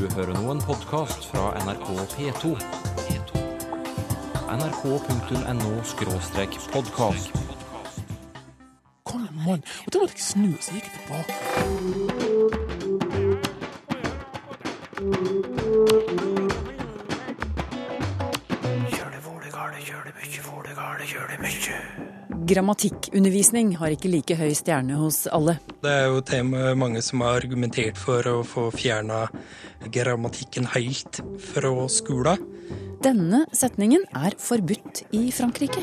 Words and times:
Du 0.00 0.08
hører 0.16 0.32
nå 0.32 0.48
en 0.48 0.62
podkast 0.64 1.28
fra 1.28 1.52
NRK 1.60 1.92
P2. 2.14 2.56
nrk.no-podkast. 4.48 7.28
Kom 9.04 9.20
igjen, 9.26 9.44
mann. 9.44 9.60
Og 9.84 9.92
da 9.92 9.98
måtte 10.00 10.16
jeg 10.16 10.24
snu, 10.24 10.56
så 10.56 10.72
gikk 10.72 10.88
jeg 10.88 10.96
tilbake. 10.96 11.36
Grammatikkundervisning 22.50 23.76
har 23.78 23.92
ikke 23.94 24.10
like 24.10 24.34
høy 24.40 24.54
stjerne 24.56 24.96
hos 24.98 25.26
alle. 25.28 25.58
Det 25.84 25.92
er 25.92 26.06
jo 26.08 26.20
tema 26.24 26.74
mange 26.74 27.02
som 27.04 27.20
har 27.22 27.36
argumentert 27.42 27.98
for 28.00 28.26
å 28.26 28.42
få 28.48 28.70
fjerna 28.74 29.28
grammatikken 29.88 30.66
helt 30.74 31.22
fra 31.52 31.72
skolen. 31.88 32.42
Denne 33.00 33.46
setningen 33.56 34.02
er 34.12 34.36
forbudt 34.38 35.06
i 35.16 35.30
Frankrike. 35.32 35.80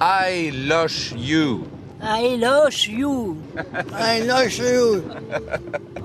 I 0.00 0.50
lush 0.50 1.14
you. 1.14 1.62
I 2.02 2.36
love 2.36 2.72
you. 2.88 3.36
I 3.92 4.20
love 4.24 4.50
you. 4.56 5.02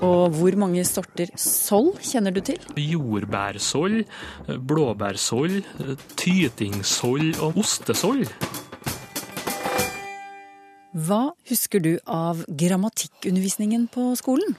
Og 0.04 0.30
hvor 0.36 0.58
mange 0.60 0.84
sorter 0.84 1.32
soll 1.40 1.94
kjenner 2.04 2.36
du 2.36 2.42
til? 2.44 2.60
Jordbærsoll, 2.76 4.04
blåbærsoll, 4.68 5.62
tytingsoll 6.20 7.32
og 7.40 7.62
ostesoll. 7.64 8.26
Hva 10.96 11.24
husker 11.50 11.80
du 11.84 11.94
av 12.08 12.44
grammatikkundervisningen 12.48 13.88
på 13.92 14.12
skolen? 14.20 14.56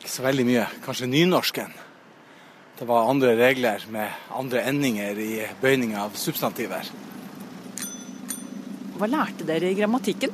Ikke 0.00 0.12
så 0.12 0.24
veldig 0.24 0.48
mye. 0.48 0.66
Kanskje 0.84 1.08
nynorsken. 1.12 1.76
Det 2.78 2.86
var 2.86 3.08
andre 3.10 3.32
regler 3.34 3.82
med 3.90 4.12
andre 4.38 4.62
endinger 4.70 5.18
i 5.18 5.32
bøyning 5.62 5.96
av 5.98 6.14
substantiver. 6.18 6.86
Hva 8.98 9.08
lærte 9.10 9.46
dere 9.46 9.72
i 9.72 9.78
grammatikken? 9.78 10.30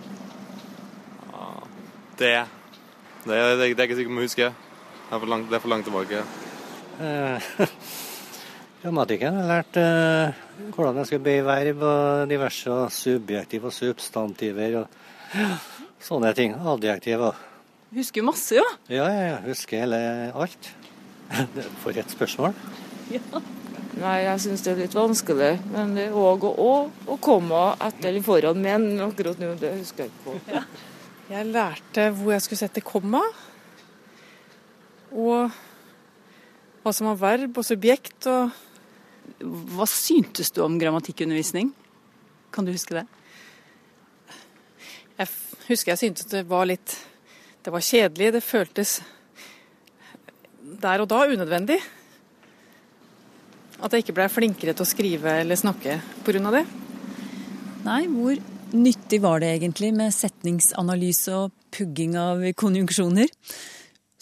Det. 2.18 2.34
Det, 3.24 3.34
er- 3.34 3.56
det, 3.58 3.64
er 3.72 3.86
ikke 3.88 3.96
sikkert 3.96 4.18
vi 4.18 4.26
husker. 4.26 4.52
Det 4.54 5.16
er 5.16 5.22
for 5.22 5.30
langt, 5.32 5.52
er 5.52 5.62
for 5.62 5.72
langt 5.72 5.88
tilbake. 5.88 6.20
Eh, 7.00 7.48
Grammatikken 8.84 9.40
har 9.40 9.48
lært 9.48 9.78
eh, 9.80 10.36
hvordan 10.76 11.00
jeg 11.00 11.08
skal 11.08 11.24
bøye 11.24 11.44
verb 11.48 11.82
og 11.88 12.28
diverse 12.30 12.76
subjektiv 12.92 13.64
og 13.70 13.72
substantiver 13.74 14.82
og 14.82 15.42
sånne 16.08 16.34
ting. 16.36 16.54
Adjektiv 16.60 17.24
og 17.30 17.42
Husker 17.94 18.20
jo 18.24 18.26
masse, 18.26 18.56
jo. 18.58 18.64
Ja, 18.90 19.04
ja, 19.06 19.26
ja. 19.32 19.34
Husker 19.44 19.84
hele 19.84 19.98
alt. 20.34 20.70
For 21.82 21.96
et 21.96 22.10
spørsmål. 22.12 22.56
Nei, 23.94 24.16
jeg 24.24 24.42
syns 24.42 24.64
det 24.64 24.72
er 24.72 24.80
litt 24.82 24.96
vanskelig. 24.96 25.52
Men 25.72 25.94
det 25.96 26.08
er 26.08 26.18
òg 26.18 26.46
å, 26.50 26.72
å 26.90 27.18
komme 27.22 27.62
etter 27.78 28.10
eller 28.10 28.26
foran 28.26 28.60
men 28.62 28.88
akkurat 29.04 29.40
nå, 29.40 29.54
det 29.60 29.76
husker 29.78 30.06
jeg 30.06 30.12
ikke 30.12 30.24
på. 30.26 30.64
Jeg 31.30 31.48
lærte 31.48 32.10
hvor 32.18 32.34
jeg 32.34 32.44
skulle 32.44 32.60
sette 32.60 32.82
komma, 32.84 33.22
og 35.14 35.54
hva 36.84 36.92
som 36.92 37.08
var 37.08 37.20
verb 37.22 37.56
og 37.56 37.64
subjekt. 37.64 38.26
og 38.28 38.50
Hva 39.72 39.86
syntes 39.88 40.52
du 40.52 40.60
om 40.64 40.76
grammatikkundervisning? 40.80 41.70
Kan 42.52 42.66
du 42.66 42.74
huske 42.74 42.98
det? 42.98 43.06
Jeg 45.14 45.30
husker 45.70 45.94
jeg 45.94 46.02
syntes 46.02 46.28
det 46.28 46.44
var 46.50 46.66
litt 46.68 46.98
Det 47.64 47.72
var 47.72 47.80
kjedelig. 47.80 48.34
Det 48.34 48.44
føltes 48.44 48.98
der 50.80 51.04
og 51.04 51.10
da 51.10 51.24
unødvendig. 51.30 51.78
At 53.84 53.92
jeg 53.92 54.04
ikke 54.04 54.16
ble 54.16 54.30
flinkere 54.32 54.74
til 54.74 54.86
å 54.86 54.88
skrive 54.88 55.38
eller 55.42 55.58
snakke 55.58 55.98
pga. 56.24 56.50
det. 56.54 56.64
Nei, 57.84 58.02
hvor 58.08 58.38
nyttig 58.74 59.20
var 59.20 59.40
det 59.40 59.54
egentlig 59.58 59.92
med 59.94 60.14
setningsanalyse 60.14 61.34
og 61.36 61.52
pugging 61.74 62.16
av 62.16 62.44
konjunksjoner? 62.56 63.28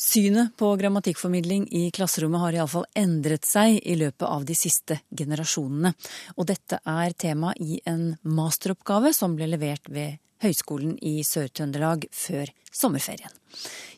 Synet 0.03 0.57
på 0.59 0.73
grammatikkformidling 0.81 1.69
i 1.79 1.85
klasserommet 1.95 2.43
har 2.43 2.57
iallfall 2.57 2.89
endret 2.99 3.47
seg 3.47 3.77
i 3.87 3.95
løpet 4.01 4.25
av 4.27 4.43
de 4.49 4.57
siste 4.59 4.99
generasjonene. 5.15 5.93
Og 6.35 6.49
dette 6.49 6.81
er 6.83 7.15
tema 7.15 7.53
i 7.63 7.79
en 7.87 8.09
masteroppgave 8.27 9.13
som 9.15 9.37
ble 9.39 9.47
levert 9.53 9.87
ved 9.95 10.19
Høgskolen 10.43 10.97
i 10.99 11.21
Sør-Trøndelag 11.27 12.09
før 12.15 12.51
sommerferien. 12.73 13.33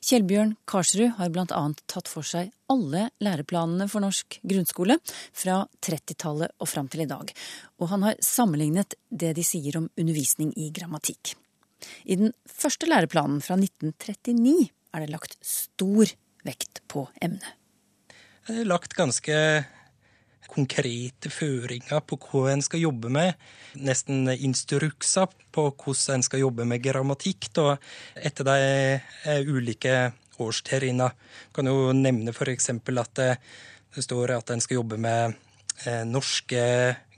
Kjellbjørn 0.05 0.55
Karsrud 0.69 1.15
har 1.19 1.31
bl.a. 1.33 1.61
tatt 1.89 2.11
for 2.11 2.27
seg 2.27 2.51
alle 2.73 3.07
læreplanene 3.25 3.87
for 3.89 4.05
norsk 4.05 4.39
grunnskole 4.45 4.99
fra 5.07 5.63
30-tallet 5.85 6.53
og 6.61 6.69
fram 6.69 6.91
til 6.93 7.05
i 7.07 7.09
dag. 7.09 7.33
Og 7.81 7.89
han 7.95 8.05
har 8.05 8.21
sammenlignet 8.25 8.99
det 9.09 9.33
de 9.39 9.47
sier 9.47 9.79
om 9.81 9.89
undervisning 9.97 10.53
i 10.61 10.69
grammatikk. 10.75 11.35
I 12.05 12.19
den 12.21 12.35
første 12.49 12.89
læreplanen 12.89 13.41
fra 13.45 13.57
1939 13.61 14.69
er 14.95 15.05
det 15.05 15.13
lagt 15.13 15.39
stor 15.45 16.13
vekt 16.45 16.83
på 16.91 17.07
emnet. 17.25 17.55
Det 18.45 18.61
er 18.61 18.69
lagt 18.69 18.93
ganske 18.97 19.37
konkrete 20.51 21.31
føringer 21.33 22.03
på 22.07 22.19
hva 22.27 22.53
en 22.53 22.65
skal 22.65 22.85
jobbe 22.85 23.11
med. 23.13 23.39
Nesten 23.75 24.29
instrukser 24.35 25.31
på 25.55 25.69
hvordan 25.71 26.19
en 26.19 26.27
skal 26.27 26.45
jobbe 26.45 26.67
med 26.69 26.83
grammatikk 26.85 27.51
da, 27.57 27.77
etter 28.17 28.49
de 28.49 29.41
ulike 29.51 30.13
årstrinnene. 30.43 31.11
Kan 31.55 31.71
jo 31.71 31.93
nevne 31.97 32.35
f.eks. 32.35 32.71
at 32.71 33.17
det, 33.19 33.31
det 33.95 34.05
står 34.05 34.37
at 34.39 34.51
en 34.51 34.63
skal 34.63 34.81
jobbe 34.81 34.99
med 35.01 35.35
eh, 35.87 36.05
norske 36.09 36.63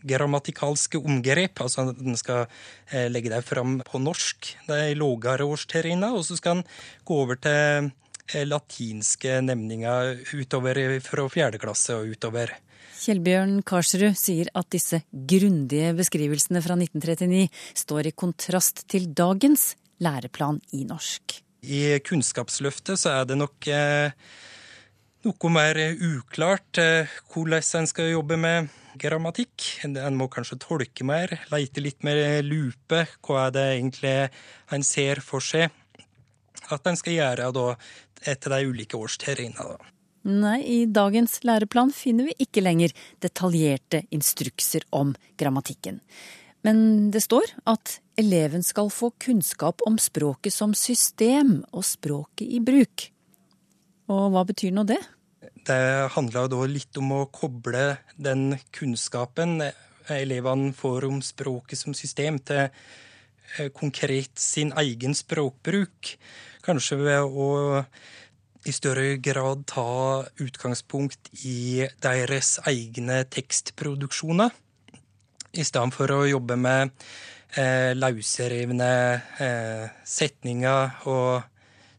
grammatikalske 0.07 1.01
omgrep. 1.01 1.63
Altså 1.63 1.89
at 1.91 2.03
en 2.03 2.19
skal 2.19 2.45
eh, 2.91 3.09
legge 3.13 3.33
dem 3.33 3.45
fram 3.45 3.79
på 3.87 4.01
norsk, 4.03 4.53
de 4.69 4.97
lavere 4.99 5.49
årstrinnene. 5.49 6.13
Og 6.17 6.27
så 6.29 6.39
skal 6.39 6.61
en 6.61 6.67
gå 7.07 7.23
over 7.25 7.41
til 7.41 7.91
eh, 8.33 8.47
latinske 8.47 9.41
nemninger 9.45 10.15
utover 10.37 10.83
fra 11.05 11.29
fjerde 11.33 11.63
klasse 11.63 11.97
og 11.97 12.17
utover. 12.17 12.55
Kjellbjørn 12.97 13.61
Karsrud 13.67 14.17
sier 14.17 14.49
at 14.57 14.71
disse 14.73 15.03
grundige 15.13 15.93
beskrivelsene 15.99 16.63
fra 16.65 16.77
1939 16.79 17.49
står 17.77 18.09
i 18.09 18.15
kontrast 18.17 18.87
til 18.91 19.11
dagens 19.17 19.75
læreplan 20.03 20.61
i 20.77 20.85
norsk. 20.89 21.39
I 21.67 21.99
Kunnskapsløftet 22.07 23.01
så 23.01 23.19
er 23.21 23.29
det 23.29 23.39
nok 23.41 23.69
eh, 23.73 24.15
noe 25.27 25.53
mer 25.53 25.81
uklart 25.93 26.81
eh, 26.81 27.17
hvordan 27.33 27.65
en 27.81 27.91
skal 27.91 28.13
jobbe 28.13 28.39
med 28.41 28.71
grammatikk. 29.01 29.67
En 29.85 30.17
må 30.17 30.29
kanskje 30.33 30.61
tolke 30.63 31.05
mer, 31.05 31.33
leite 31.53 31.83
litt 31.85 32.07
mer 32.07 32.41
lupe. 32.47 33.05
Hva 33.21 33.49
er 33.49 33.57
det 33.57 33.67
egentlig 33.75 34.15
en 34.73 34.87
ser 34.87 35.21
for 35.25 35.45
seg 35.45 35.69
at 36.73 36.89
en 36.89 36.99
skal 36.99 37.19
gjøre 37.19 37.53
da, 37.55 37.67
etter 38.27 38.57
de 38.57 38.73
ulike 38.73 38.99
årstrinnene? 38.99 39.96
Nei, 40.27 40.59
i 40.67 40.79
dagens 40.91 41.39
læreplan 41.47 41.93
finner 41.95 42.27
vi 42.27 42.35
ikke 42.43 42.65
lenger 42.65 42.95
detaljerte 43.23 44.03
instrukser 44.11 44.83
om 44.91 45.13
grammatikken. 45.39 46.01
Men 46.67 47.11
det 47.15 47.23
står 47.23 47.53
at 47.71 48.01
eleven 48.19 48.65
skal 48.67 48.91
få 48.91 49.13
kunnskap 49.23 49.85
om 49.87 50.01
språket 50.03 50.55
som 50.55 50.75
system 50.75 51.61
og 51.71 51.87
språket 51.87 52.49
i 52.49 52.59
bruk. 52.59 53.07
Og 54.11 54.33
hva 54.35 54.43
betyr 54.49 54.75
nå 54.75 54.83
det? 54.89 54.99
Det 55.67 56.11
handler 56.17 56.51
da 56.51 56.67
litt 56.67 56.99
om 56.99 57.13
å 57.15 57.27
koble 57.31 57.93
den 58.19 58.57
kunnskapen 58.75 59.61
elevene 60.11 60.73
får 60.75 61.07
om 61.09 61.23
språket 61.23 61.79
som 61.79 61.95
system, 61.95 62.39
til 62.39 62.67
eh, 62.67 63.71
konkret 63.75 64.39
sin 64.39 64.73
egen 64.79 65.15
språkbruk. 65.15 66.13
Kanskje 66.67 66.99
ved 67.01 67.27
å 67.27 67.49
i 68.67 68.75
større 68.75 69.17
grad 69.23 69.65
ta 69.71 70.25
utgangspunkt 70.43 71.31
i 71.47 71.87
deres 72.03 72.57
egne 72.67 73.23
tekstproduksjoner, 73.31 74.51
i 75.57 75.65
stedet 75.65 75.95
for 75.95 76.13
å 76.13 76.25
jobbe 76.29 76.57
med 76.61 76.91
eh, 77.57 77.93
løsrevne 77.97 78.91
eh, 79.41 79.85
setninger 80.05 81.07
og 81.09 81.47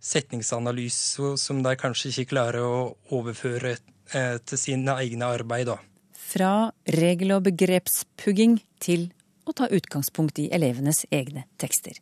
setningsanalyser 0.07 1.37
som 1.41 1.63
de 1.65 1.73
kanskje 1.79 2.11
ikke 2.11 2.31
klarer 2.35 2.65
å 2.67 2.81
overføre 3.17 3.77
eh, 4.13 4.37
til 4.45 4.61
sine 4.61 4.97
egne 5.01 5.31
arbeid. 5.37 5.71
da. 5.71 5.79
Fra 6.13 6.71
regel- 6.99 7.37
og 7.37 7.47
begrepspugging 7.47 8.59
til 8.83 9.09
å 9.47 9.55
ta 9.55 9.69
utgangspunkt 9.71 10.39
i 10.43 10.49
elevenes 10.53 11.05
egne 11.11 11.47
tekster. 11.57 11.95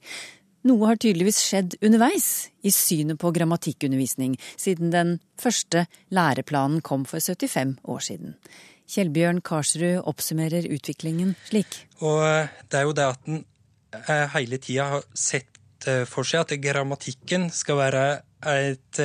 Noe 0.66 0.90
har 0.90 0.98
tydeligvis 0.98 1.38
skjedd 1.46 1.76
underveis 1.86 2.28
i 2.66 2.72
synet 2.74 3.20
på 3.22 3.30
grammatikkundervisning, 3.36 4.34
siden 4.58 4.90
den 4.94 5.18
første 5.38 5.86
læreplanen 6.10 6.82
kom 6.86 7.04
for 7.06 7.22
75 7.22 7.76
år 7.86 8.02
siden. 8.08 8.34
Kjellbjørn 8.90 9.44
Karsrud 9.46 10.06
oppsummerer 10.10 10.66
utviklingen 10.74 11.36
slik. 11.50 11.84
Og 12.02 12.22
eh, 12.26 12.56
det 12.70 12.80
er 12.80 12.88
jo 12.88 12.96
det 12.98 13.06
at 13.12 13.30
en 13.30 13.44
eh, 14.02 14.26
hele 14.34 14.60
tida 14.62 14.88
har 14.96 15.06
sett 15.14 15.86
eh, 15.90 16.04
for 16.10 16.26
seg 16.26 16.46
at 16.46 16.56
grammatikken 16.62 17.52
skal 17.54 17.80
være 17.82 18.06
et 18.46 19.00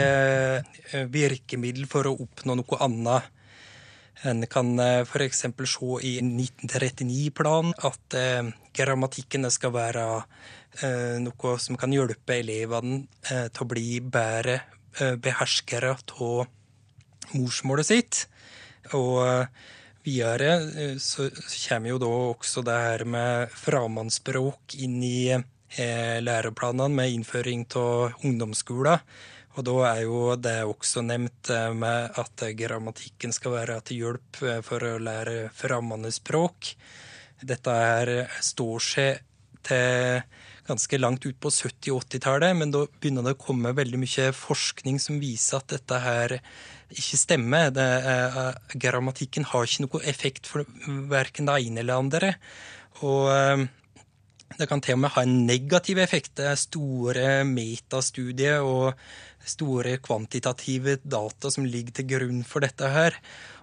virkemiddel 1.09 1.87
for 1.89 2.05
å 2.05 2.13
oppnå 2.27 2.59
noe 2.59 2.79
annet 2.85 3.31
En 4.29 4.45
kan 4.53 4.75
f.eks. 4.77 5.39
se 5.41 5.87
i 6.05 6.11
1939-planen 6.21 7.73
at 7.89 8.17
grammatikken 8.77 9.49
skal 9.53 9.75
være 9.75 10.07
noe 11.21 11.55
som 11.59 11.79
kan 11.81 11.93
hjelpe 11.93 12.39
elevene 12.41 13.03
til 13.27 13.65
å 13.65 13.69
bli 13.69 13.99
bedre 14.01 14.61
beherskere 15.23 15.97
av 15.97 16.47
morsmålet 17.35 17.89
sitt. 17.89 18.21
Og 18.97 19.21
videre 20.07 20.55
så 21.03 21.29
kommer 21.67 21.93
jo 21.93 22.01
da 22.03 22.13
også 22.31 22.65
det 22.67 22.79
her 22.87 23.05
med 23.05 23.53
fremmedspråk 23.61 24.79
inn 24.87 25.01
i 25.05 25.35
læreplanene 26.25 26.95
med 26.95 27.19
innføring 27.19 27.67
av 27.79 28.25
ungdomsskolen. 28.25 29.05
Og 29.59 29.67
da 29.67 29.77
er 29.91 30.01
jo 30.07 30.19
det 30.39 30.61
også 30.63 31.03
nevnt 31.03 31.51
med 31.75 32.19
at 32.23 32.43
grammatikken 32.57 33.35
skal 33.35 33.57
være 33.59 33.81
til 33.87 34.05
hjelp 34.05 34.43
for 34.67 34.87
å 34.87 34.99
lære 35.03 35.51
fremmede 35.59 36.13
språk. 36.15 36.71
Dette 37.47 37.73
er, 37.73 38.13
står 38.45 38.85
seg 38.85 39.27
til 39.67 40.23
ganske 40.71 41.01
langt 41.01 41.25
ut 41.27 41.39
på 41.43 41.51
70- 41.51 41.95
og 41.95 42.05
80-tallet, 42.07 42.55
men 42.57 42.73
da 42.75 42.85
begynner 42.87 43.27
det 43.27 43.35
å 43.35 43.41
komme 43.43 43.73
veldig 43.77 43.99
mye 44.01 44.29
forskning 44.37 45.01
som 45.03 45.19
viser 45.23 45.59
at 45.59 45.73
dette 45.73 45.99
her 46.05 46.37
ikke 46.91 47.19
stemmer. 47.19 47.73
Er, 47.75 48.61
grammatikken 48.75 49.49
har 49.51 49.67
ikke 49.67 49.87
noe 49.87 50.05
effekt 50.11 50.51
for 50.51 50.67
verken 51.11 51.51
det 51.51 51.59
ene 51.65 51.83
eller 51.83 51.93
det 51.93 52.01
andre. 52.05 52.33
Og 53.07 53.67
det 54.59 54.69
kan 54.69 54.83
til 54.83 54.99
og 54.99 55.03
med 55.05 55.15
ha 55.15 55.25
en 55.25 55.37
negativ 55.47 56.01
effekt. 56.03 56.35
Det 56.39 56.49
er 56.51 56.59
store 56.59 57.27
metastudier 57.49 58.67
og 58.67 58.95
store 59.47 59.97
kvantitative 60.05 60.99
data 61.03 61.51
som 61.53 61.67
ligger 61.69 62.01
til 62.01 62.09
grunn 62.13 62.45
for 62.47 62.65
dette 62.65 62.91
her. 62.93 63.17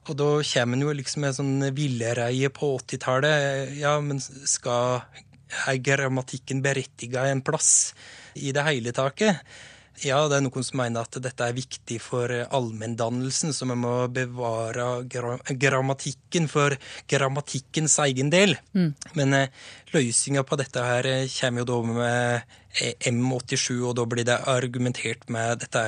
Og 0.07 0.17
da 0.19 0.29
kommer 0.39 0.77
en 0.77 0.85
jo 0.85 0.95
liksom 0.95 1.25
med 1.25 1.37
sånn 1.37 1.69
villreie 1.75 2.49
på 2.53 2.73
80-tallet. 2.79 3.73
Ja, 3.81 3.97
men 4.03 4.21
skal 4.23 5.01
er 5.67 5.79
grammatikken 5.79 6.61
berettiga 6.63 7.27
en 7.31 7.43
plass 7.45 7.93
i 8.35 8.51
det 8.55 8.65
hele 8.67 8.93
taket? 8.95 9.43
Ja, 10.05 10.19
det 10.29 10.37
er 10.37 10.43
noen 10.45 10.65
som 10.65 10.77
mener 10.81 11.07
at 11.07 11.17
dette 11.23 11.45
er 11.45 11.55
viktig 11.57 11.97
for 12.03 12.29
allmenndannelsen, 12.29 13.53
så 13.55 13.65
vi 13.69 13.77
må 13.81 13.93
bevare 14.13 14.85
grammatikken 15.09 16.45
for 16.51 16.75
grammatikkens 17.09 17.97
egen 18.05 18.29
del. 18.33 18.53
Mm. 18.77 18.91
Men 19.17 19.33
eh, 19.33 19.65
løsninga 19.95 20.45
på 20.45 20.59
dette 20.61 20.85
her 20.85 21.09
kommer 21.39 21.63
jo 21.63 21.69
da 21.71 21.79
med 21.87 22.55
M87, 23.09 23.71
og 23.81 23.95
da 23.97 24.05
blir 24.05 24.27
det 24.27 24.37
argumentert 24.53 25.25
med 25.33 25.63
dette 25.65 25.83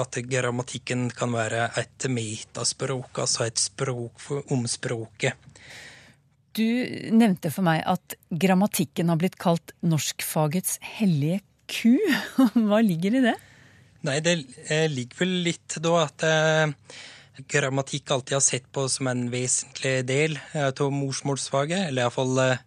at 0.00 0.20
grammatikken 0.30 1.10
kan 1.12 1.36
være 1.36 1.68
et 1.82 2.08
metaspråk, 2.08 3.20
altså 3.20 3.44
et 3.44 3.60
språk 3.60 4.30
om 4.48 4.64
språket. 4.70 5.36
Du 6.56 6.66
nevnte 7.14 7.52
for 7.54 7.62
meg 7.66 7.84
at 7.86 8.16
grammatikken 8.34 9.12
har 9.12 9.20
blitt 9.20 9.38
kalt 9.38 9.70
norskfagets 9.86 10.80
hellige 10.96 11.44
ku. 11.70 11.94
Hva 12.66 12.80
ligger 12.82 13.20
i 13.20 13.24
det? 13.28 13.36
Nei, 14.06 14.20
det 14.24 14.36
ligger 14.88 15.18
vel 15.18 15.32
litt 15.44 15.76
da 15.84 15.94
at 16.06 16.24
eh, 16.24 16.70
grammatikk 17.50 18.10
alltid 18.14 18.38
har 18.38 18.44
sett 18.44 18.68
på 18.72 18.86
som 18.88 19.10
en 19.10 19.26
vesentlig 19.32 20.06
del 20.08 20.38
av 20.56 20.80
morsmålsfaget, 20.94 21.88
eller 21.88 22.06
iallfall 22.06 22.40
eh, 22.46 22.62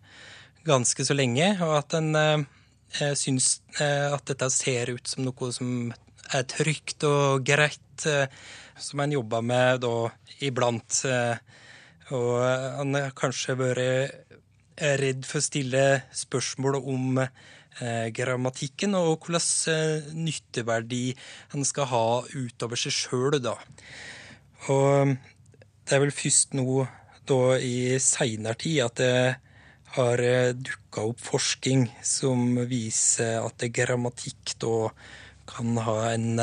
ganske 0.68 1.06
så 1.06 1.18
lenge, 1.18 1.50
og 1.66 1.78
at 1.80 1.98
en 1.98 2.12
eh, 2.20 3.14
syns 3.18 3.62
eh, 3.80 4.14
at 4.14 4.26
dette 4.30 4.50
ser 4.54 4.94
ut 4.94 5.10
som 5.10 5.26
noe 5.26 5.50
som 5.56 5.94
er 6.34 6.46
trygt 6.50 7.04
og 7.10 7.44
greit, 7.48 8.06
eh, 8.06 8.30
som 8.80 9.02
en 9.04 9.18
jobber 9.18 9.44
med 9.46 9.84
da 9.84 9.96
iblant. 10.46 11.02
Eh, 11.10 11.36
og 12.14 12.38
han 12.78 12.96
har 13.00 13.18
kanskje 13.18 13.58
vært 13.58 14.40
redd 15.02 15.26
for 15.26 15.40
å 15.40 15.46
stille 15.46 15.84
spørsmål 16.14 16.80
om 16.82 17.20
eh, 17.24 17.34
grammatikken, 18.14 18.96
og 18.96 19.26
hvilken 19.26 19.72
eh, 19.74 20.10
nytteverdi 20.14 21.06
en 21.56 21.66
skal 21.66 21.90
ha 21.92 22.06
utover 22.36 22.80
seg 22.80 22.96
sjøl, 22.96 23.40
da. 23.42 23.56
Og 24.72 25.16
det 25.84 25.96
er 25.96 26.04
vel 26.04 26.14
først 26.16 26.54
nå 26.58 26.86
da 27.28 27.40
i 27.58 28.00
seinere 28.04 28.60
tid 28.60 28.82
at 28.84 29.00
det 29.00 29.16
har 29.94 30.24
dukka 30.58 31.04
opp 31.12 31.22
forskning 31.22 31.86
som 32.04 32.58
viser 32.68 33.44
at 33.44 33.64
grammatikk 33.76 34.56
da 34.64 34.90
kan 35.48 35.78
ha 35.86 35.98
en 36.10 36.42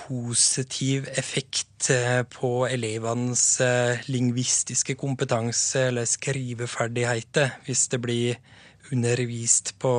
positiv 0.00 1.10
effekt 1.18 1.90
på 2.32 2.50
elevenes 2.70 3.44
lingvistiske 4.08 4.96
kompetanse 4.98 5.88
eller 5.90 6.08
skriveferdigheter, 6.08 7.58
hvis 7.66 7.86
det 7.92 8.00
blir 8.02 8.40
undervist 8.92 9.74
på 9.82 9.92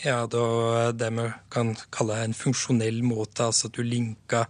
ja, 0.00 0.24
det 0.26 1.10
vi 1.12 1.26
kan 1.52 1.74
kalle 1.92 2.22
en 2.24 2.34
funksjonell 2.36 3.02
måte, 3.04 3.50
altså 3.50 3.68
at 3.68 3.76
du 3.76 3.84
linker 3.84 4.48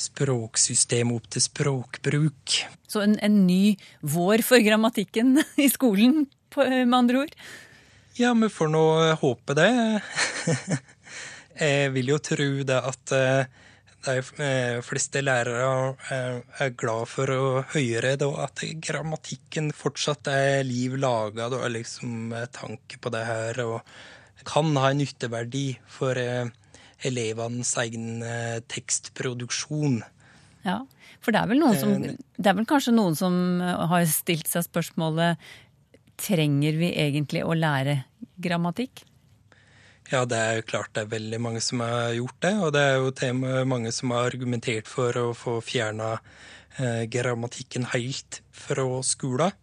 språksystemet 0.00 1.18
opp 1.18 1.28
til 1.32 1.44
språkbruk. 1.44 2.56
Så 2.88 3.02
en, 3.04 3.18
en 3.20 3.42
ny 3.46 3.76
vår 4.00 4.44
for 4.46 4.62
grammatikken 4.64 5.36
i 5.64 5.68
skolen, 5.72 6.26
på, 6.52 6.64
med 6.64 6.96
andre 6.96 7.26
ord? 7.26 7.36
Ja, 8.16 8.32
vi 8.32 8.48
får 8.48 8.72
nå 8.72 8.86
håpe 9.20 9.56
det. 9.58 9.70
Jeg 11.60 11.92
vil 11.92 12.12
jo 12.14 12.20
tro 12.20 12.48
det 12.68 12.80
at 12.80 13.12
de 14.04 14.82
fleste 14.86 15.22
lærere 15.24 15.96
er 16.60 16.74
glad 16.78 17.08
for 17.10 17.32
å 17.32 17.46
høre 17.72 18.12
at 18.42 18.62
grammatikken 18.84 19.72
fortsatt 19.74 20.28
er 20.30 20.62
liv 20.66 20.94
laga, 21.00 21.48
liksom 21.68 22.34
tanke 22.52 23.00
på 23.00 23.10
det 23.14 23.24
her. 23.26 23.60
og 23.64 23.80
kan 24.46 24.76
ha 24.78 24.92
en 24.92 25.00
nytteverdi 25.02 25.78
for 25.90 26.14
elevenes 27.06 27.72
egen 27.82 28.22
tekstproduksjon. 28.70 30.02
Ja, 30.66 30.80
for 31.20 31.34
det 31.34 31.42
er 31.42 31.78
som 31.80 32.02
Det 32.02 32.46
er 32.46 32.54
vel 32.54 32.66
kanskje 32.66 32.94
noen 32.94 33.16
som 33.18 33.60
har 33.60 34.06
stilt 34.06 34.46
seg 34.46 34.66
spørsmålet 34.68 35.42
trenger 36.20 36.78
vi 36.78 36.92
egentlig 36.94 37.44
å 37.44 37.56
lære 37.56 38.04
grammatikk? 38.40 39.04
Ja, 40.06 40.20
det 40.22 40.38
er 40.38 40.58
jo 40.60 40.66
klart 40.68 40.92
det 40.94 41.02
er 41.02 41.14
veldig 41.16 41.38
mange 41.42 41.60
som 41.64 41.80
har 41.82 42.12
gjort 42.14 42.36
det. 42.44 42.52
Og 42.62 42.72
det 42.76 42.82
er 42.86 42.98
jo 43.00 43.14
tema, 43.14 43.62
mange 43.66 43.90
som 43.94 44.12
har 44.14 44.28
argumentert 44.28 44.86
for 44.86 45.16
å 45.18 45.32
få 45.34 45.58
fjerna 45.66 46.12
eh, 46.78 47.04
grammatikken 47.10 47.88
helt 47.90 48.38
fra 48.54 48.84
skolen. 49.06 49.56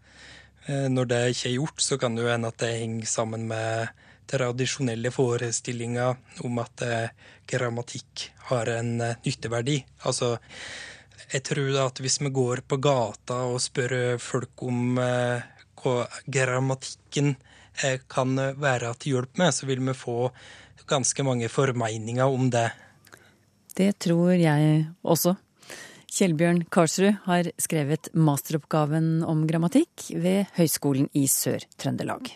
Eh, 0.68 0.90
når 0.92 1.08
det 1.12 1.22
ikke 1.32 1.48
er 1.48 1.56
gjort, 1.56 1.86
så 1.86 2.00
kan 2.02 2.18
det 2.18 2.26
jo 2.26 2.34
hende 2.34 2.52
at 2.52 2.60
det 2.60 2.74
henger 2.76 3.08
sammen 3.08 3.48
med 3.48 4.04
tradisjonelle 4.34 5.14
forestillinger 5.16 6.44
om 6.44 6.60
at 6.64 6.84
eh, 6.90 7.16
grammatikk 7.48 8.28
har 8.52 8.74
en 8.76 8.98
eh, 9.00 9.16
nytteverdi. 9.24 9.80
Altså, 10.04 10.36
jeg 11.32 11.48
tror 11.48 11.72
da 11.72 11.88
at 11.88 12.04
hvis 12.04 12.20
vi 12.20 12.36
går 12.36 12.66
på 12.68 12.82
gata 12.84 13.46
og 13.48 13.64
spør 13.64 14.20
folk 14.20 14.68
om 14.68 15.00
eh, 15.00 15.48
hva 15.80 15.98
grammatikken 16.28 17.32
eh, 17.38 17.50
kan 18.10 18.36
være 18.60 18.94
til 19.00 19.18
hjelp 19.18 19.40
med, 19.42 19.54
så 19.54 19.66
vil 19.70 19.82
vi 19.84 19.96
få 19.98 20.30
ganske 20.90 21.24
mange 21.24 21.50
formeninger 21.50 22.26
om 22.26 22.50
det. 22.54 22.70
Det 23.74 23.94
tror 24.06 24.36
jeg 24.38 24.86
også. 25.02 25.36
Kjellbjørn 26.14 26.60
Karsrud 26.70 27.16
har 27.26 27.48
skrevet 27.58 28.12
masteroppgaven 28.14 29.24
om 29.26 29.48
grammatikk 29.50 30.12
ved 30.22 30.52
Høgskolen 30.54 31.08
i 31.18 31.26
Sør-Trøndelag. 31.26 32.36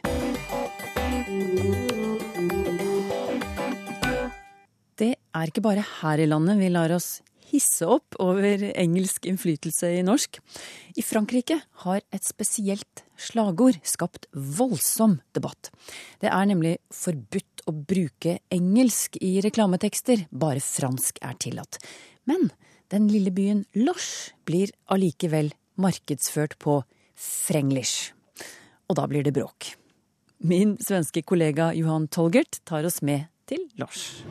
Det 4.98 5.12
er 5.14 5.52
ikke 5.52 5.62
bare 5.62 5.86
her 6.00 6.24
i 6.24 6.26
landet 6.26 6.58
vi 6.58 6.72
lar 6.74 6.96
oss 6.96 7.20
hisse 7.48 7.88
opp 7.88 8.18
over 8.24 8.64
engelsk 8.74 9.28
innflytelse 9.30 9.90
i 9.98 10.04
norsk. 10.06 10.40
I 10.98 11.04
Frankrike 11.06 11.60
har 11.84 12.02
et 12.14 12.28
spesielt 12.28 13.04
slagord 13.18 13.80
skapt 13.88 14.28
voldsom 14.34 15.20
debatt. 15.36 15.72
Det 16.22 16.30
er 16.32 16.50
nemlig 16.50 16.78
forbudt 16.94 17.66
å 17.68 17.74
bruke 17.76 18.38
engelsk 18.54 19.18
i 19.24 19.38
reklametekster, 19.44 20.28
bare 20.32 20.64
fransk 20.64 21.20
er 21.26 21.40
tillatt. 21.42 21.80
Men 22.28 22.52
den 22.92 23.10
lille 23.12 23.34
byen 23.36 23.66
Loche 23.76 24.36
blir 24.48 24.72
allikevel 24.92 25.52
markedsført 25.76 26.56
på 26.64 26.82
frenglish. 27.18 28.14
Og 28.88 29.00
da 29.00 29.08
blir 29.10 29.26
det 29.26 29.36
bråk. 29.36 29.74
Min 30.38 30.78
svenske 30.84 31.24
kollega 31.26 31.72
Johan 31.76 32.08
Tolgert 32.08 32.62
tar 32.64 32.86
oss 32.88 33.02
med 33.02 33.28
til 33.50 33.66
Loche. 33.80 34.24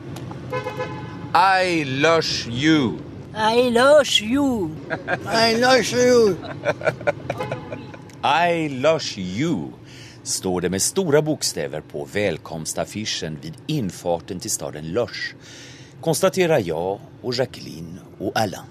I 1.35 1.83
lush 1.83 2.47
you. 2.49 2.97
I 3.35 3.69
love 3.69 4.21
you. 4.21 4.71
I 5.25 5.55
love 5.55 5.93
you. 5.93 6.35
I 8.23 8.69
love 8.69 9.17
you 9.17 9.73
står 10.27 10.61
det 10.61 10.69
med 10.69 10.81
stora 10.81 11.21
bokstäver 11.21 11.81
på 11.81 12.07
välkomstaffischen 12.13 13.37
vid 13.41 13.53
infarten 13.67 14.39
till 14.39 14.51
staden 14.51 14.87
Lush, 14.87 15.35
konstaterar 16.01 16.61
jag 16.65 16.99
och 17.21 17.33
Jacqueline 17.33 17.99
och 18.19 18.39
Alain. 18.39 18.63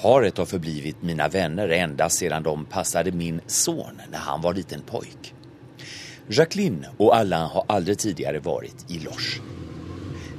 Paret 0.00 0.38
har 0.38 0.46
förblivit 0.46 1.02
mina 1.02 1.28
vänner 1.28 1.68
ända 1.68 2.08
sedan 2.08 2.42
de 2.42 2.64
passade 2.64 3.12
min 3.12 3.40
son 3.46 4.00
när 4.10 4.18
han 4.18 4.40
var 4.40 4.54
liten 4.54 4.82
pojk. 4.82 5.34
Jacqueline 6.28 6.86
och 6.96 7.16
Alain 7.16 7.50
har 7.50 7.64
aldrig 7.68 7.98
tidigare 7.98 8.38
varit 8.38 8.90
i 8.90 8.98
Loche. 8.98 9.40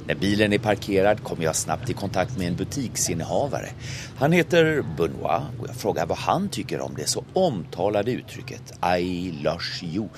När 0.06 0.14
bilen 0.14 0.52
är 0.52 0.58
parkerad 0.58 1.22
kommer 1.22 1.44
jag 1.44 1.56
snabbt 1.56 1.90
i 1.90 1.94
kontakt 1.94 2.38
med 2.38 2.46
en 2.46 2.56
butiksinnehavare. 2.56 3.68
Han 4.16 4.32
heter 4.32 4.82
Benoit 4.96 5.42
och 5.60 5.68
jag 5.68 5.76
frågar 5.76 6.06
vad 6.06 6.18
han 6.18 6.48
tycker 6.48 6.80
om 6.80 6.94
det 6.94 7.06
så 7.06 7.24
omtalade 7.32 8.12
uttrycket 8.12 8.72
I 9.00 9.30
lush 9.30 9.84
you. 9.84 10.08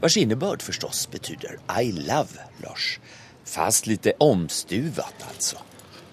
Vars 0.00 0.16
innebörd 0.16 0.62
förstås 0.62 1.10
betyder 1.10 1.58
I 1.82 1.92
love 1.92 2.28
lush. 2.56 3.00
Fast 3.44 3.86
lite 3.86 4.12
omstuvat 4.18 5.24
alltså. 5.28 5.56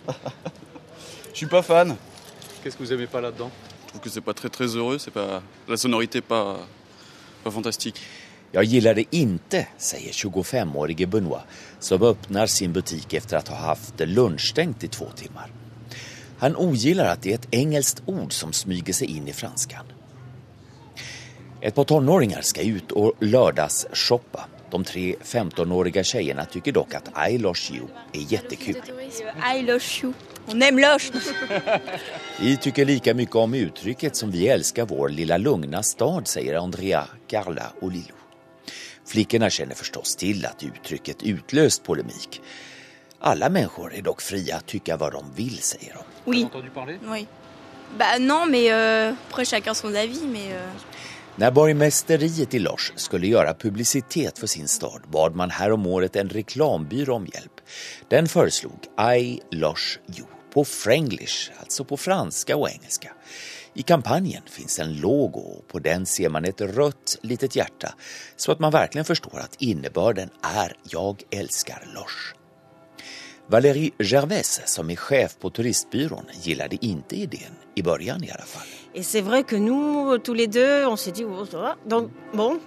Je 1.31 1.38
suis 1.38 1.50
pas 1.50 1.65
fan. 1.65 1.93
Qu'est-ce 2.63 2.77
que 2.77 2.84
vous 2.84 2.93
aimez 2.93 3.07
pas 3.07 3.22
là-dedans 3.22 3.51
Je 3.86 3.89
trouve 3.89 4.01
que 4.01 4.10
c'est 4.10 4.25
pas 4.25 4.34
très 4.34 4.50
très 4.50 4.75
heureux, 4.75 5.00
c'est 5.00 5.13
pas 5.13 5.41
la 5.67 5.77
sonorité 5.77 6.22
pas 6.22 6.57
pas 7.43 7.51
fantastique. 7.51 8.01
Jag 8.55 8.63
gillar 8.63 8.93
det 8.93 9.15
inte, 9.15 9.67
säger 9.77 10.12
25-årige 10.12 11.07
Benoit 11.07 11.41
som 11.79 12.01
öppnar 12.01 12.47
sin 12.47 12.74
butik 12.74 13.13
efter 13.13 13.38
att 13.38 13.47
ha 13.47 13.55
haft 13.55 14.00
lunchstängt 14.00 14.83
i 14.83 14.88
två 14.88 15.05
timmar. 15.15 15.51
Han 16.38 16.55
ogillar 16.55 17.05
att 17.05 17.21
det 17.21 17.31
är 17.31 17.35
ett 17.35 17.47
engelskt 17.51 18.01
ord 18.05 18.33
som 18.33 18.53
smyger 18.53 18.93
sig 18.93 19.17
in 19.17 19.27
i 19.27 19.33
franskan. 19.33 19.85
Ett 21.62 21.75
par 21.75 21.83
tonåringar 21.83 22.41
ska 22.41 22.62
ut 22.62 22.91
och 22.91 23.13
lördagsshoppa. 23.19 24.45
De 24.71 24.83
tre 24.83 25.15
15-åriga 25.24 26.03
tjejerna 26.03 26.45
tycker 26.45 26.71
dock 26.71 26.93
att 26.93 27.29
I 27.29 27.38
lost 27.38 27.71
you 27.71 27.88
är 28.13 28.33
jättekul. 28.33 28.81
I 29.55 29.62
lost 29.62 30.03
you. 30.03 30.13
On. 30.47 30.59
Vi 32.39 32.57
tycker 32.57 32.85
lika 32.85 33.13
mycket 33.13 33.35
om 33.35 33.53
uttrycket 33.53 34.15
som 34.15 34.31
vi 34.31 34.47
älskar 34.47 34.85
vår 34.85 35.09
lilla 35.09 35.38
lugna 35.38 35.83
stad, 35.83 36.27
säger 36.27 36.55
Andrea, 36.55 37.07
Carla 37.27 37.74
och 37.81 37.91
Lilo. 37.91 38.25
Flickorna 39.05 39.50
känner 39.50 39.75
förstås 39.75 40.15
till 40.15 40.45
att 40.45 40.63
uttrycket 40.63 41.24
utlöst 41.24 41.83
polemik. 41.83 42.41
Alla 43.19 43.50
människor 43.50 43.93
är 43.93 44.01
dock 44.01 44.21
fria 44.21 44.55
att 44.55 44.65
tycka 44.65 44.97
vad 44.97 45.12
de 45.12 45.33
vill, 45.35 45.57
säger 45.57 45.93
de. 45.93 46.31
Oui. 46.31 46.47
Oui. 47.07 47.27
Bah 47.97 48.19
non, 48.19 48.51
mais 48.51 48.71
euh, 48.71 49.13
après 49.29 49.45
chacun 49.45 49.75
son 49.75 49.95
avis, 49.95 50.21
mais... 50.24 50.51
Euh... 50.51 50.71
När 51.38 51.51
borgmästeriet 51.51 52.53
i 52.53 52.59
Lars 52.59 52.93
skulle 52.95 53.27
göra 53.27 53.53
publicitet 53.53 54.39
för 54.39 54.47
sin 54.47 54.67
stad 54.67 55.01
bad 55.07 55.35
man 55.35 55.50
häromåret 55.50 56.15
en 56.15 56.29
reklambyrå 56.29 57.15
om 57.15 57.25
hjälp. 57.33 57.62
Den 58.09 58.27
föreslog 58.27 58.79
I 59.17 59.39
Lars 59.51 60.00
You 60.17 60.27
på 60.53 60.65
franglish, 60.65 61.51
alltså 61.59 61.85
på 61.85 61.97
franska 61.97 62.55
och 62.55 62.69
engelska. 62.69 63.12
I 63.77 63.82
kampanjen 63.82 64.44
finns 64.46 64.79
en 64.79 65.00
logo 65.00 65.39
och 65.39 65.67
på 65.67 65.79
den 65.79 66.05
ser 66.05 66.29
man 66.29 66.46
ett 66.46 66.62
rött 66.62 67.17
litet 67.22 67.55
hjärta 67.55 67.94
så 68.36 68.51
att 68.51 68.60
man 68.60 68.72
verkligen 68.72 69.05
förstår 69.05 69.39
att 69.39 69.55
innebörden 69.62 70.29
är 70.41 70.77
Jag 70.84 71.24
älskar 71.32 71.88
Lars. 71.96 72.34
Valérie 73.48 73.91
Gervais, 74.00 74.62
som 74.65 74.89
är 74.89 74.96
chef 74.96 75.38
på 75.39 75.50
turistbyrån, 75.50 76.25
gillade 76.41 76.86
inte 76.86 77.15
idén, 77.15 77.51
i 77.75 77.84
början 77.84 78.24
i 78.24 78.32
alla 78.32 78.46
fall. 78.46 78.67
C'est 78.96 79.22
vrai 79.22 79.44
que 79.44 79.55
nous, 79.55 80.17
tous 80.17 80.38
les 80.38 80.48
deux, 80.48 80.86
on 80.86 80.98
s'est 80.98 81.12
dit, 81.12 81.25
oh, 81.25 81.75
donc 81.86 82.12
bon. 82.34 82.60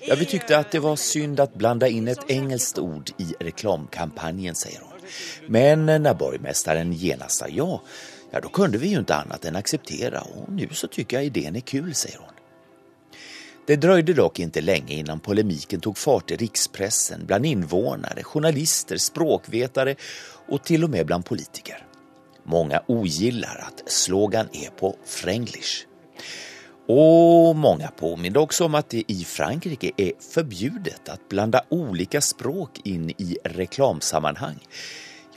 Ja, 0.00 0.14
vi 0.14 0.26
tyckte 0.26 0.58
att 0.58 0.70
det 0.70 0.78
var 0.78 0.96
synd 0.96 1.40
att 1.40 1.54
blanda 1.54 1.88
in 1.88 2.08
ett 2.08 2.30
engelskt 2.30 2.78
ord 2.78 3.10
i 3.18 3.34
reklamkampanjen, 3.40 4.54
säger 4.54 4.80
hon. 4.80 5.00
Men 5.46 5.86
när 5.86 6.14
borgmästaren 6.14 6.92
genast 6.92 7.38
sa 7.38 7.48
ja, 7.48 7.82
ja, 8.30 8.40
då 8.40 8.48
kunde 8.48 8.78
vi 8.78 8.88
ju 8.88 8.98
inte 8.98 9.14
annat 9.14 9.44
än 9.44 9.56
acceptera 9.56 10.20
och 10.20 10.52
nu 10.52 10.68
så 10.72 10.86
tycker 10.86 11.16
jag 11.16 11.26
idén 11.26 11.56
är 11.56 11.60
kul, 11.60 11.94
säger 11.94 12.18
hon. 12.18 12.34
Det 13.66 13.76
dröjde 13.76 14.12
dock 14.12 14.38
inte 14.38 14.60
länge 14.60 14.94
innan 14.94 15.20
polemiken 15.20 15.80
tog 15.80 15.98
fart 15.98 16.30
i 16.30 16.36
rikspressen, 16.36 17.26
bland 17.26 17.46
invånare, 17.46 18.22
journalister, 18.22 18.96
språkvetare 18.96 19.94
och 20.48 20.64
till 20.64 20.84
och 20.84 20.90
med 20.90 21.06
bland 21.06 21.24
politiker. 21.24 21.86
Många 22.44 22.82
ogillar 22.86 23.66
att 23.66 23.92
slogan 23.92 24.48
är 24.52 24.70
på 24.70 24.96
franglish. 25.04 25.86
Och 26.88 27.56
många 27.56 27.88
påminner 27.88 28.38
också 28.38 28.64
om 28.64 28.74
att 28.74 28.88
det 28.88 29.04
i 29.06 29.24
Frankrike 29.24 29.90
är 29.96 30.12
förbjudet 30.32 31.08
att 31.08 31.28
blanda 31.28 31.62
olika 31.68 32.20
språk 32.20 32.80
in 32.84 33.10
i 33.10 33.38
reklamsammanhang. 33.44 34.58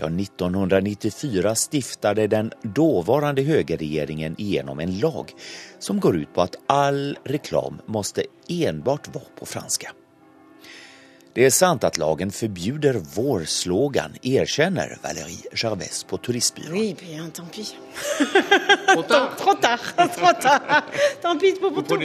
Ja, 0.03 0.10
1994 0.10 1.55
stiftade 1.55 2.27
den 2.27 2.51
dåvarande 2.62 3.41
högerregeringen 3.41 4.36
igenom 4.38 4.79
en 4.79 5.00
lag 5.00 5.31
som 5.79 6.00
går 6.00 6.17
ut 6.17 6.33
på 6.33 6.41
att 6.41 6.55
all 6.67 7.17
reklam 7.24 7.81
måste 7.86 8.24
enbart 8.50 9.15
vara 9.15 9.25
på 9.39 9.45
franska. 9.45 9.91
Det 11.33 11.45
är 11.45 11.50
sant 11.50 11.83
att 11.83 11.98
lagen 11.98 12.31
förbjuder 12.31 13.01
vår 13.15 13.43
slogan, 13.43 14.13
erkänner 14.22 14.98
Valérie 15.03 15.43
Gervais 15.55 16.03
på 16.03 16.17
turistbyrån. 16.17 16.74
Oui, 16.74 16.95
bien, 17.00 17.31
tant 17.31 17.51
pis. 17.51 17.75
Trop 18.95 19.07
tard. 19.07 19.38
Trop 19.38 20.41
tard. 20.41 20.62
Tant 21.22 21.41
pis 21.41 21.60
pour 21.60 21.81
tout. 21.81 22.00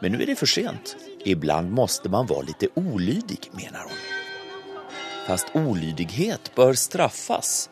Men 0.00 0.12
nu 0.12 0.22
är 0.22 0.26
det 0.26 0.36
för 0.36 0.46
sent. 0.46 0.96
Ibland 1.24 1.70
måste 1.70 2.08
man 2.08 2.26
vara 2.26 2.42
lite 2.42 2.68
olydig, 2.74 3.50
menar 3.52 3.82
hon. 3.82 4.09
Fast 5.30 5.52
olydighet 5.54 6.50
bør 6.56 6.74
straffes, 6.74 7.68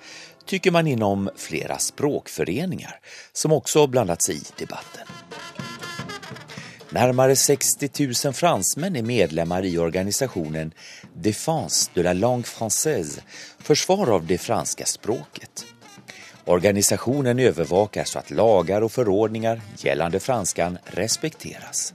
tycker 0.47 0.71
man 0.71 0.87
inom 0.87 1.31
flera 1.37 1.79
språkföreningar 1.79 3.01
som 3.33 3.53
också 3.53 3.87
blandat 3.87 4.23
sig 4.23 4.37
i 4.37 4.43
debatten. 4.59 5.07
Närmare 6.91 7.37
60 7.37 7.91
000 8.25 8.35
fransmän 8.35 8.97
är 8.97 9.03
medlemmar 9.03 9.65
i 9.65 9.79
organisationen 9.79 10.73
Défense 11.15 11.91
de 11.95 12.03
la 12.03 12.13
langue 12.13 12.47
française, 12.47 13.21
försvar 13.59 14.11
av 14.11 14.27
det 14.27 14.39
franska 14.39 14.85
språket. 14.85 15.67
Organisationen 16.45 17.39
övervakar 17.39 18.05
så 18.05 18.19
att 18.19 18.31
lagar 18.31 18.83
och 18.83 18.93
förordningar 18.93 19.61
gällande 19.77 20.21
franskan 20.21 20.79
respekteras. 20.85 21.95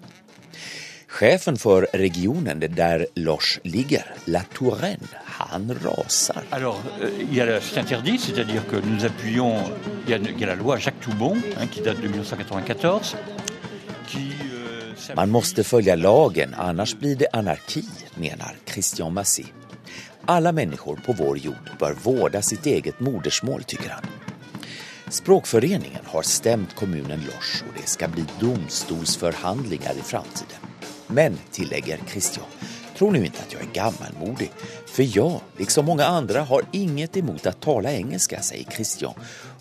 Chefen 1.13 1.57
för 1.57 1.87
regionen 1.93 2.59
där 2.59 3.07
Lars 3.15 3.59
ligger, 3.63 4.05
La 4.25 4.41
Touraine, 4.57 5.07
han 5.25 5.75
rasar. 5.83 6.43
Alors, 6.49 6.81
euh, 7.01 7.09
il 7.31 7.37
y 7.37 7.41
a 7.41 7.61
ce 7.61 7.79
interdit, 7.79 8.17
c'est-à-dire 8.17 8.65
que 8.67 8.75
nous 8.75 9.05
appuyons, 9.05 9.55
il 10.05 10.11
y, 10.11 10.13
a, 10.13 10.17
il 10.17 10.39
y 10.39 10.43
a 10.43 10.47
la 10.47 10.55
loi 10.55 10.77
Jacques 10.79 11.01
Toubon, 11.01 11.37
hein, 11.57 11.67
qui 11.67 11.81
date 11.81 12.01
de 12.01 12.07
1994, 12.07 13.15
qui 14.07 14.31
euh, 15.09 15.15
Man 15.15 15.29
måste 15.29 15.63
följa 15.63 15.95
lagen, 15.95 16.53
annars 16.53 16.95
blir 16.95 17.15
det 17.15 17.27
anarki, 17.33 17.83
menar 18.15 18.55
Christian 18.65 19.13
Massé. 19.13 19.45
Alla 20.25 20.51
människor 20.51 20.95
på 21.05 21.13
vår 21.13 21.37
jord 21.37 21.69
bör 21.79 21.93
vårda 21.93 22.41
sitt 22.41 22.65
eget 22.65 22.99
modersmål, 22.99 23.63
tycker 23.63 23.89
han. 23.89 24.03
Språkföreningen 25.09 26.05
har 26.05 26.21
stämt 26.23 26.75
kommunen 26.75 27.19
Lors 27.25 27.63
och 27.67 27.81
det 27.81 27.87
ska 27.87 28.07
bli 28.07 28.25
domstolsförhandlingar 28.39 29.93
i 29.93 30.01
framtiden. 30.01 30.57
Men, 31.13 31.39
tillägger 31.51 31.99
Christian, 32.07 32.45
tro 32.97 33.11
nu 33.11 33.25
inte 33.25 33.39
att 33.47 33.53
jag 33.53 33.61
är 33.61 33.73
gammalmodig. 33.73 34.51
För 34.85 35.17
jag, 35.17 35.41
liksom 35.57 35.85
många 35.85 36.05
andra, 36.05 36.41
har 36.41 36.61
inget 36.71 37.17
emot 37.17 37.45
att 37.45 37.61
tala 37.61 37.91
engelska, 37.91 38.41
säger 38.41 38.71
Christian 38.71 39.13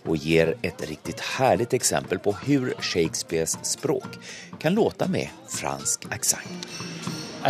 och 0.04 0.16
ger 0.16 0.54
ett 0.62 0.88
riktigt 0.88 1.20
härligt 1.20 1.72
exempel 1.72 2.18
på 2.18 2.32
hur 2.32 2.74
Shakespeares 2.78 3.58
språk 3.62 4.08
kan 4.58 4.74
låta 4.74 5.08
med 5.08 5.28
fransk 5.48 6.04
accent. 6.10 6.66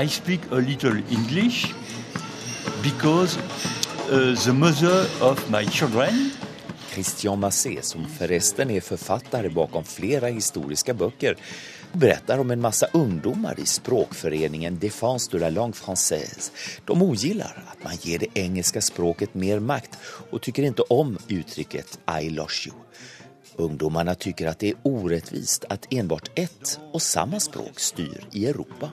I 0.04 0.08
speak 0.08 0.40
a 0.50 0.54
little 0.54 1.02
English 1.10 1.74
because 2.82 3.38
uh, 4.12 4.36
the 4.36 4.52
mother 4.52 5.06
of 5.20 5.50
my 5.50 5.66
children 5.66 6.30
Christian 6.94 7.40
Massé, 7.40 7.82
som 7.82 8.08
förresten 8.08 8.70
är 8.70 8.80
författare 8.80 9.48
bakom 9.48 9.84
flera 9.84 10.26
historiska 10.26 10.94
böcker, 10.94 11.36
berättar 11.92 12.38
om 12.38 12.50
en 12.50 12.60
massa 12.60 12.86
ungdomar 12.92 13.60
i 13.60 13.66
språkföreningen 13.66 14.78
Défense 14.78 15.30
de 15.30 15.38
la 15.38 15.50
langue 15.50 15.74
française. 15.74 16.50
De 16.84 17.02
ogillar 17.02 17.64
att 17.72 17.84
man 17.84 17.96
ger 18.00 18.18
det 18.18 18.26
engelska 18.34 18.80
språket 18.80 19.34
mer 19.34 19.58
makt 19.58 19.98
och 20.30 20.42
tycker 20.42 20.62
inte 20.62 20.82
om 20.82 21.18
uttrycket 21.28 21.98
I 22.22 22.30
lost 22.30 22.66
you. 22.66 22.76
Ungdomarna 23.56 24.14
tycker 24.14 24.46
att 24.46 24.58
det 24.58 24.68
är 24.68 24.74
orättvist 24.82 25.64
att 25.68 25.92
enbart 25.92 26.38
ett 26.38 26.80
och 26.92 27.02
samma 27.02 27.40
språk 27.40 27.80
styr 27.80 28.26
i 28.32 28.46
Europa. 28.46 28.90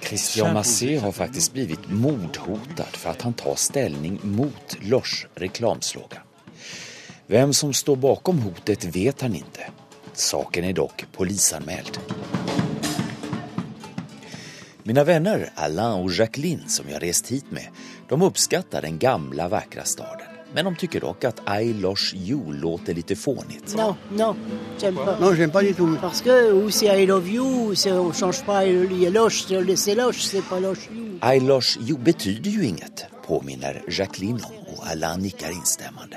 Christian 0.00 0.54
Massé 0.54 0.98
har 0.98 1.12
faktiskt 1.12 1.52
blivit 1.52 1.90
mordhotad 1.90 2.84
för 2.92 3.10
att 3.10 3.22
han 3.22 3.32
tar 3.32 3.54
ställning 3.54 4.20
mot 4.22 4.76
Lors 4.80 5.26
reklamslogan. 5.34 6.22
Vem 7.30 7.52
som 7.52 7.72
står 7.72 7.96
bakom 7.96 8.40
hotet 8.42 8.84
vet 8.90 9.20
han 9.22 9.36
ikke. 9.38 9.68
Saken 10.18 10.64
er 10.66 10.72
dock 10.74 11.04
polisanmäld. 11.14 12.00
Mina 14.82 15.04
venner 15.06 15.44
Alain 15.54 16.02
og 16.02 16.10
Jacqueline 16.10 16.66
som 16.66 16.88
jeg 16.90 16.96
har 16.96 17.04
rest 17.06 17.30
hit 17.30 17.52
med, 17.54 17.68
de 18.10 18.18
uppskattar 18.26 18.82
den 18.82 18.98
gamla 18.98 19.46
vackra 19.46 19.84
staden. 19.86 20.26
Men 20.54 20.72
de 20.72 20.74
tycker 20.82 21.06
dock 21.06 21.28
at 21.28 21.38
I 21.46 21.70
Losh 21.78 22.16
You 22.18 22.50
låter 22.50 22.98
litt 22.98 23.14
fånigt. 23.18 23.76
Non, 23.76 23.94
non, 24.10 24.34
j'aime 24.80 24.98
pas. 24.98 25.20
Non, 25.20 25.32
j'aime 25.34 25.52
pas 25.52 25.62
du 25.62 25.72
tout. 25.74 25.98
Parce 26.00 26.22
que 26.22 26.52
ou 26.52 26.70
c'est 26.70 26.90
I 26.90 27.06
love 27.06 27.28
you, 27.28 27.74
on 27.86 28.12
change 28.12 28.42
pas 28.42 28.64
le 28.64 29.08
Losh, 29.10 29.46
c'est 29.76 29.94
loche, 29.94 30.24
c'est 30.24 30.42
pas 30.48 30.58
loche 30.58 30.90
you. 30.90 31.20
I 31.22 31.38
Losh 31.38 31.78
You 31.80 31.96
betyder 31.96 32.50
ju 32.50 32.66
inget, 32.66 33.06
påminner 33.22 33.84
Jacqueline 33.86 34.42
om 34.42 34.60
og 34.74 34.86
Alain 34.90 35.22
nikker 35.22 35.50
instämmande. 35.50 36.16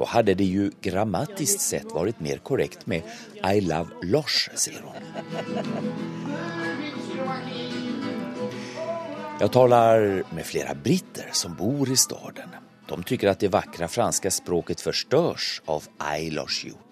Då 0.00 0.06
hade 0.06 0.34
det 0.34 0.44
ju 0.44 0.70
grammatiskt 0.80 1.60
sett 1.60 1.92
varit 1.92 2.20
mer 2.20 2.38
korrekt 2.38 2.86
med 2.86 3.02
I 3.54 3.60
Love 3.60 3.90
Lars, 4.02 4.50
säger 4.54 4.82
hon. 4.82 4.94
Jag 9.40 9.52
talar 9.52 10.22
med 10.34 10.46
flera 10.46 10.74
britter 10.74 11.28
som 11.32 11.54
bor 11.54 11.90
i 11.90 11.96
staden. 11.96 12.48
De 12.88 13.02
tycker 13.02 13.28
att 13.28 13.38
det 13.38 13.48
vackra 13.48 13.88
franska 13.88 14.30
språket 14.30 14.80
förstörs 14.80 15.62
av 15.64 15.84
I 16.18 16.30
love 16.30 16.50
You. 16.64 16.89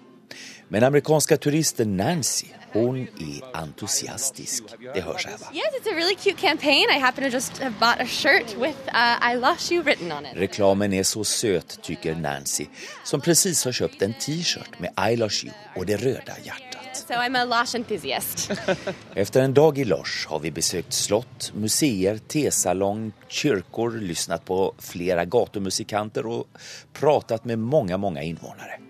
Men 0.71 0.85
amerikanska 0.85 1.37
turisten 1.37 1.97
Nancy, 1.97 2.47
hon 2.73 2.99
är 2.99 3.57
entusiastisk. 3.57 4.65
Det 4.95 5.01
hörs 5.01 5.27
här? 5.27 5.33
Yes, 5.33 5.67
it's 5.81 5.93
a 5.93 5.95
really 5.95 6.15
cute 6.15 6.41
campaign. 6.41 6.87
I 6.97 6.99
happen 6.99 7.25
to 7.25 7.31
just 7.31 7.59
have 7.59 7.75
bought 7.81 8.01
a 8.01 8.07
shirt 8.07 8.57
with 8.57 8.79
uh, 8.89 9.33
I 9.33 9.37
lost 9.37 9.73
you 9.73 9.83
written 9.83 10.13
on 10.13 10.27
it. 10.27 10.33
Reklamen 10.35 10.93
är 10.93 11.03
så 11.03 11.25
söt, 11.25 11.79
tycker 11.83 12.15
Nancy, 12.15 12.67
som 13.05 13.21
precis 13.21 13.65
har 13.65 13.73
köpt 13.73 14.03
en 14.03 14.15
t-shirt 14.15 14.81
med 14.81 15.13
I 15.13 15.17
love 15.17 15.33
You 15.45 15.53
och 15.77 15.87
det 15.87 15.97
röda 15.97 16.33
hjärtat. 16.45 17.05
So 17.09 17.15
I'm 17.15 17.37
a 17.37 17.45
Losh 17.45 17.77
enthusiast. 17.77 18.51
Efter 19.15 19.43
en 19.43 19.55
dag 19.55 19.79
i 19.79 19.85
Losh 19.85 20.29
har 20.29 20.39
vi 20.39 20.51
besökt 20.51 20.93
slott, 20.93 21.53
museer, 21.55 22.19
tesalong, 22.19 23.13
kyrkor, 23.29 23.91
lyssnat 23.91 24.45
på 24.45 24.75
flera 24.79 25.25
gatumusikanter 25.25 26.27
och 26.27 26.47
pratat 26.93 27.45
med 27.45 27.59
många, 27.59 27.97
många 27.97 28.23
invånare. 28.23 28.88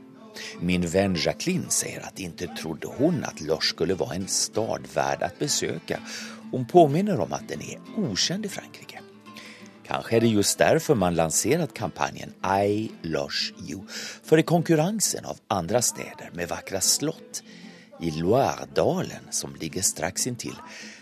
Min 0.61 0.87
vän 0.87 1.14
Jacqueline 1.14 1.71
säger 1.71 2.07
att 2.07 2.21
inte 2.21 2.47
trodde 2.47 2.87
hon 2.87 3.25
att 3.25 3.40
Losh 3.40 3.68
skulle 3.68 3.95
vara 3.95 4.14
en 4.14 4.28
stad 4.28 4.87
värd 4.95 5.23
att 5.23 5.38
besöka. 5.38 6.00
Hon 6.50 6.66
påminner 6.66 7.21
om 7.21 7.33
att 7.33 7.49
den 7.49 7.62
är 7.62 7.78
okänd 7.97 8.47
i 8.47 8.49
Frankrike. 8.49 9.00
Kanskje 9.88 10.16
er 10.16 10.21
det 10.21 10.28
just 10.28 10.59
derfor 10.59 10.95
man 10.95 11.14
lanserat 11.14 11.75
kampanjen 11.75 12.35
I 12.45 12.90
Lars 13.02 13.52
You. 13.68 13.80
for 14.23 14.38
i 14.38 14.42
konkurransen 14.42 15.25
av 15.25 15.38
andre 15.49 15.83
steder 15.83 16.30
med 16.33 16.49
vakre 16.49 16.80
slott 16.80 17.42
i 18.00 18.11
Loiredalen 18.11 19.30
som 19.30 19.54
ligger 19.54 19.83
straks 19.83 20.26
inntil, 20.26 20.54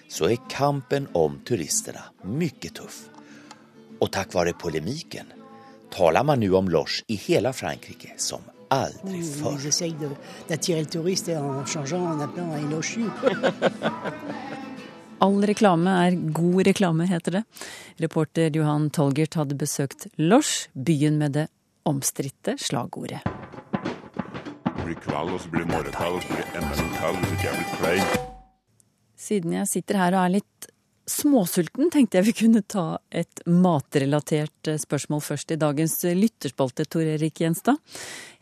så 0.09 0.31
er 0.31 0.39
kampen 0.51 1.09
om 1.13 1.41
turistene 1.45 2.05
mye 2.23 2.71
tuff. 2.71 3.09
Og 4.01 4.13
takk 4.13 4.35
vare 4.37 4.55
polemiken 4.55 5.33
taler 5.91 6.23
man 6.23 6.41
nå 6.41 6.55
om 6.59 6.69
Loche 6.71 7.03
i 7.09 7.17
hele 7.27 7.53
Frankrike 7.53 8.15
som 8.23 8.45
aldrig 8.69 9.25
förr. 9.35 9.53
Ils 9.59 9.67
essayent 9.67 9.97
d'attirer 10.49 10.81
le 10.81 10.87
touriste 10.87 11.29
en 11.29 11.65
changeant, 11.67 12.07
en 12.07 12.21
appelant 12.21 12.57
I 12.57 12.65
loche 12.71 12.97
you. 12.99 13.11
All 15.19 15.41
reklame 15.49 15.89
er 15.89 16.17
god 16.33 16.67
reklame, 16.67 17.07
heter 17.09 17.31
det. 17.39 17.43
Reporter 17.97 18.51
Johan 18.57 18.91
Tolgert 18.91 19.35
hadde 19.35 19.57
besøkt 19.57 20.07
Lors, 20.17 20.69
byen 20.75 21.19
med 21.19 21.33
det 21.33 21.47
omstridte 21.89 22.57
slagordet. 22.61 23.23
Det 23.25 24.85
blir 24.85 24.99
kveld, 25.03 25.33
og 25.33 25.41
så 25.41 25.51
blir 25.51 25.65
det 25.65 25.73
morgenkveld, 25.73 26.19
og 26.19 26.23
så 26.23 26.29
blir 26.35 26.45
det 26.45 26.61
enda 26.61 26.75
en 26.83 26.95
kveld 26.99 27.17
hvis 27.23 27.33
ikke 27.33 27.47
jeg 27.49 27.57
blir 27.57 27.71
klein. 27.81 28.25
Siden 29.17 29.57
jeg 29.57 29.71
sitter 29.71 29.99
her 30.03 30.15
og 30.19 30.25
er 30.27 30.35
litt 30.37 30.69
småsulten, 31.11 31.91
tenkte 31.93 32.19
jeg 32.21 32.29
vi 32.29 32.37
kunne 32.43 32.63
ta 32.67 32.99
et 33.15 33.43
matrelatert 33.47 34.71
eh, 34.71 34.81
spørsmål 34.81 35.25
først 35.25 35.55
i 35.55 35.61
dagens 35.61 35.99
lytterspalte, 36.05 36.87
Tor 36.91 37.07
Erik 37.17 37.43
Gjenstad. 37.43 37.81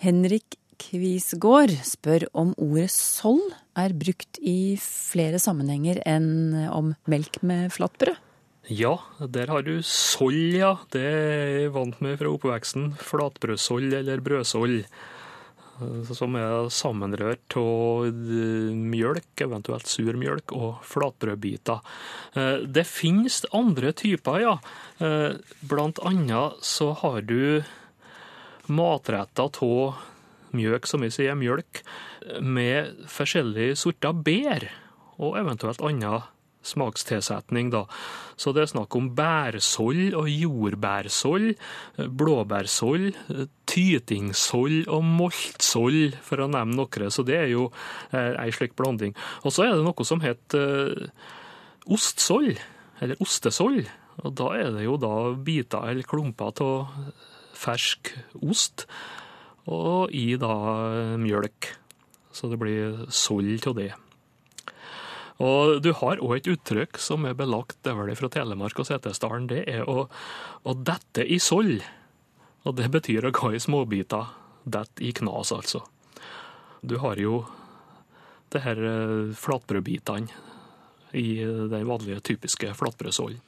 Henrik 0.02 0.58
Kvisgård 0.80 1.72
spør 1.86 2.26
om 2.34 2.52
ordet 2.58 2.90
soll 2.92 3.42
er 3.78 3.94
brukt 3.96 4.40
i 4.42 4.74
flere 4.82 5.38
sammenhenger 5.42 6.00
enn 6.08 6.66
om 6.70 6.94
melk 7.10 7.40
med 7.46 7.70
flatbrød. 7.74 8.18
Ja, 8.72 8.96
der 9.20 9.50
har 9.52 9.64
du 9.64 9.82
soll, 9.84 10.56
ja. 10.56 10.78
Det 10.92 11.02
er 11.04 11.50
jeg 11.60 11.72
vant 11.74 11.98
med 12.00 12.16
fra 12.20 12.30
oppveksten. 12.32 12.94
Flatbrødsoll 12.96 13.92
eller 14.00 14.22
brødsoll. 14.24 14.78
Eh, 15.80 16.12
Som 16.14 16.36
er 16.38 16.68
sammenrørt 16.72 17.56
av 17.60 18.08
eh, 18.08 18.72
mjølk, 18.74 19.32
eventuelt 19.46 19.90
sur 19.90 20.16
mjølk, 20.20 20.54
og 20.56 20.82
flatbrødbiter. 20.86 21.80
Eh, 22.34 22.66
Det 22.66 22.86
finnes 22.88 23.42
andre 23.52 23.92
typer, 23.92 24.40
ja. 24.40 24.56
Blant 25.66 25.98
annet 26.06 26.60
så 26.62 26.92
har 27.00 27.22
du 27.26 27.62
matretter 28.70 29.50
av 29.64 29.98
mjøk, 30.54 30.86
som 30.86 31.02
vi 31.02 31.10
sier 31.10 31.34
mjølk, 31.34 31.82
med 32.40 33.04
forskjellige 33.10 33.76
sorter 33.76 34.14
bær, 34.14 34.68
og 35.18 35.36
eventuelt 35.40 35.82
annen 35.84 36.22
smakstilsetning, 36.64 37.70
da. 37.74 37.84
Så 38.40 38.54
det 38.54 38.64
er 38.64 38.72
snakk 38.72 38.96
om 38.98 39.10
bærsoll 39.16 40.14
og 40.18 40.28
jordbærsoll, 40.30 41.52
blåbærsoll, 42.20 43.10
tytingsoll 43.70 44.84
og 44.88 45.04
moltsoll, 45.06 46.14
for 46.24 46.42
å 46.42 46.50
nevne 46.50 46.80
noen. 46.80 47.10
Så 47.14 47.26
det 47.26 47.38
er 47.42 47.50
jo 47.52 47.68
eh, 48.10 48.34
ei 48.42 48.50
slik 48.54 48.76
blanding. 48.78 49.14
Og 49.44 49.54
så 49.54 49.68
er 49.68 49.76
det 49.76 49.86
noe 49.86 50.08
som 50.08 50.24
heter 50.24 50.94
eh, 51.06 51.28
ostsoll, 51.94 52.54
eller 53.04 53.20
ostesoll. 53.22 53.84
Og 54.22 54.34
da 54.38 54.52
er 54.56 54.72
det 54.76 54.86
jo 54.86 54.98
da 55.00 55.14
biter 55.34 55.90
eller 55.90 56.06
klumper 56.06 56.54
av 56.62 56.90
fersk 57.58 58.12
ost, 58.44 58.86
og 59.70 60.12
i 60.14 60.34
da 60.38 60.54
mjølk. 61.20 61.72
Så 62.34 62.50
det 62.50 62.58
blir 62.60 63.04
soll 63.14 63.54
av 63.70 63.76
det. 63.78 63.92
Og 65.42 65.80
du 65.82 65.90
har 65.98 66.22
òg 66.22 66.36
et 66.36 66.48
uttrykk 66.52 67.00
som 67.02 67.26
er 67.26 67.34
belagt, 67.38 67.80
det 67.82 67.90
er 67.90 67.98
vel 67.98 68.14
fra 68.18 68.30
Telemark 68.30 68.78
og 68.78 68.86
Setesdalen, 68.86 69.48
det 69.50 69.64
er 69.70 69.82
å, 69.90 70.06
å 70.62 70.74
dette 70.78 71.26
i 71.26 71.40
soll. 71.42 71.80
Og 72.64 72.76
det 72.78 72.86
betyr 72.94 73.26
å 73.26 73.34
gå 73.34 73.54
i 73.54 73.62
småbiter. 73.62 74.30
Dette 74.64 75.04
i 75.04 75.10
knas, 75.12 75.50
altså. 75.52 75.82
Du 76.80 76.96
har 77.02 77.18
jo 77.20 77.42
det 78.54 78.62
her 78.64 78.78
eh, 78.78 79.34
flatbrødbitene 79.36 80.30
i 81.14 81.42
den 81.44 81.84
vanlige, 81.86 82.22
typiske 82.24 82.72
flatbrødsollen. 82.78 83.42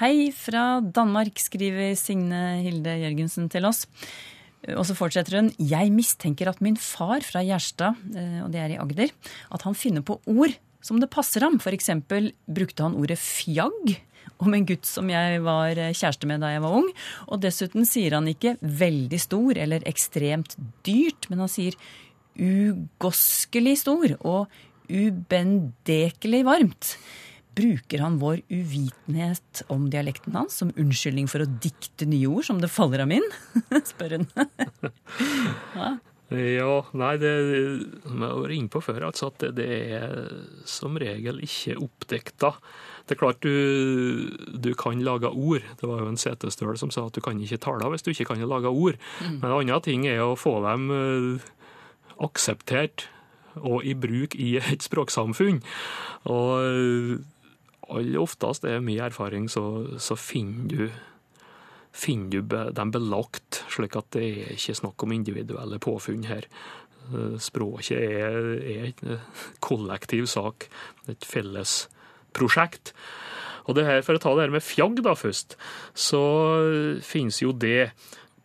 Hei 0.00 0.32
fra 0.34 0.80
Danmark, 0.80 1.38
skriver 1.38 1.92
Signe 1.98 2.62
Hilde 2.64 2.96
Jørgensen 3.02 3.50
til 3.52 3.68
oss. 3.68 3.84
Og 4.74 4.82
så 4.88 4.96
fortsetter 4.98 5.38
hun. 5.38 5.50
Jeg 5.62 5.92
mistenker 5.94 6.50
at 6.50 6.62
min 6.64 6.78
far 6.80 7.22
fra 7.26 7.44
Gjerstad, 7.46 8.00
eh, 8.16 8.40
og 8.42 8.50
det 8.54 8.62
er 8.62 8.74
i 8.74 8.80
Agder, 8.82 9.12
at 9.54 9.66
han 9.68 9.76
finner 9.78 10.06
på 10.06 10.18
ord 10.32 10.56
som 10.84 11.00
det 11.02 11.10
passer 11.12 11.44
ham. 11.46 11.58
Eksempel 11.60 12.32
brukte 12.46 12.86
han 12.86 12.96
ordet 12.98 13.18
fjagg 13.20 13.96
om 14.42 14.54
en 14.54 14.66
gutt 14.68 14.86
som 14.88 15.08
jeg 15.10 15.40
var 15.44 15.78
kjæreste 15.78 16.28
med 16.28 16.42
da 16.44 16.52
jeg 16.54 16.64
var 16.64 16.78
ung. 16.80 16.88
Og 17.30 17.42
dessuten 17.44 17.86
sier 17.88 18.16
han 18.18 18.28
ikke 18.30 18.56
veldig 18.60 19.20
stor 19.22 19.60
eller 19.62 19.86
ekstremt 19.88 20.56
dyrt, 20.86 21.28
men 21.30 21.44
han 21.44 21.52
sier 21.52 21.76
ugoskelig 22.36 23.78
stor 23.84 24.16
og 24.20 24.50
ubendekelig 24.92 26.42
varmt. 26.46 26.96
Bruker 27.56 28.02
han 28.04 28.18
vår 28.20 28.42
uvitenhet 28.52 29.62
om 29.72 29.86
dialekten 29.92 30.36
hans 30.36 30.58
som 30.60 30.74
unnskyldning 30.76 31.30
for 31.30 31.42
å 31.42 31.48
dikte 31.48 32.08
nye 32.08 32.28
ord 32.28 32.44
som 32.50 32.60
det 32.60 32.72
faller 32.72 33.00
ham 33.04 33.14
inn? 33.16 33.30
spør 33.90 34.18
hun. 34.18 34.28
ja. 35.78 35.94
Ja, 36.34 36.80
nei, 36.98 37.12
det 37.22 37.32
som 38.02 38.22
jeg 38.24 38.38
var 38.42 38.52
inne 38.56 38.72
på 38.72 38.82
før, 38.82 39.04
altså 39.08 39.28
at 39.30 39.44
det, 39.44 39.52
det 39.60 39.68
er 39.94 40.24
som 40.66 40.98
regel 40.98 41.38
ikke 41.46 41.76
oppdekta. 41.78 42.56
Det 43.06 43.14
er 43.14 43.20
klart 43.20 43.44
du, 43.46 44.34
du 44.50 44.72
kan 44.74 44.98
lage 45.06 45.30
ord. 45.30 45.62
Det 45.78 45.86
var 45.86 46.02
jo 46.02 46.08
en 46.10 46.18
setestøl 46.18 46.74
som 46.80 46.90
sa 46.90 47.04
at 47.06 47.14
du 47.14 47.22
kan 47.22 47.38
ikke 47.38 47.60
tale 47.62 47.92
hvis 47.92 48.02
du 48.02 48.10
ikke 48.10 48.32
kan 48.32 48.42
lage 48.42 48.72
ord. 48.72 48.98
Mm. 49.22 49.38
Men 49.38 49.46
en 49.46 49.60
annen 49.60 49.84
ting 49.86 50.08
er 50.10 50.24
å 50.24 50.34
få 50.34 50.58
dem 50.66 50.90
eh, 50.90 51.46
akseptert 52.26 53.06
og 53.62 53.86
i 53.86 53.94
bruk 53.94 54.34
i 54.34 54.56
et 54.58 54.82
språksamfunn. 54.82 55.62
Og 56.26 56.50
eh, 56.66 57.14
aller 57.86 58.18
oftest, 58.18 58.66
det 58.66 58.74
er 58.74 58.82
min 58.82 58.98
erfaring, 59.06 59.46
så, 59.46 59.86
så 60.02 60.18
finner 60.18 60.66
du 60.66 60.88
finner 61.96 62.42
du 62.42 62.56
dem 62.76 62.92
belagt, 62.94 63.62
slik 63.72 63.96
at 63.98 64.10
det 64.16 64.26
er 64.26 64.56
ikke 64.56 64.76
snakk 64.80 65.04
om 65.06 65.14
individuelle 65.16 65.78
påfunn 65.82 66.26
her. 66.28 66.48
Eh, 67.12 67.36
Språket 67.42 67.96
er, 67.96 68.50
er 68.60 68.90
en 68.90 69.14
eh, 69.16 69.30
kollektiv 69.64 70.28
sak, 70.30 70.68
et 71.10 71.26
felles 71.26 71.86
prosjekt. 72.36 72.92
Og 73.66 73.78
det 73.78 73.86
her, 73.86 74.04
For 74.06 74.18
å 74.18 74.22
ta 74.22 74.34
det 74.36 74.46
her 74.46 74.54
med 74.54 74.64
fjagg 74.64 75.00
da 75.02 75.16
først, 75.18 75.56
så 75.94 76.22
finnes 77.02 77.40
jo 77.42 77.50
det 77.50 77.90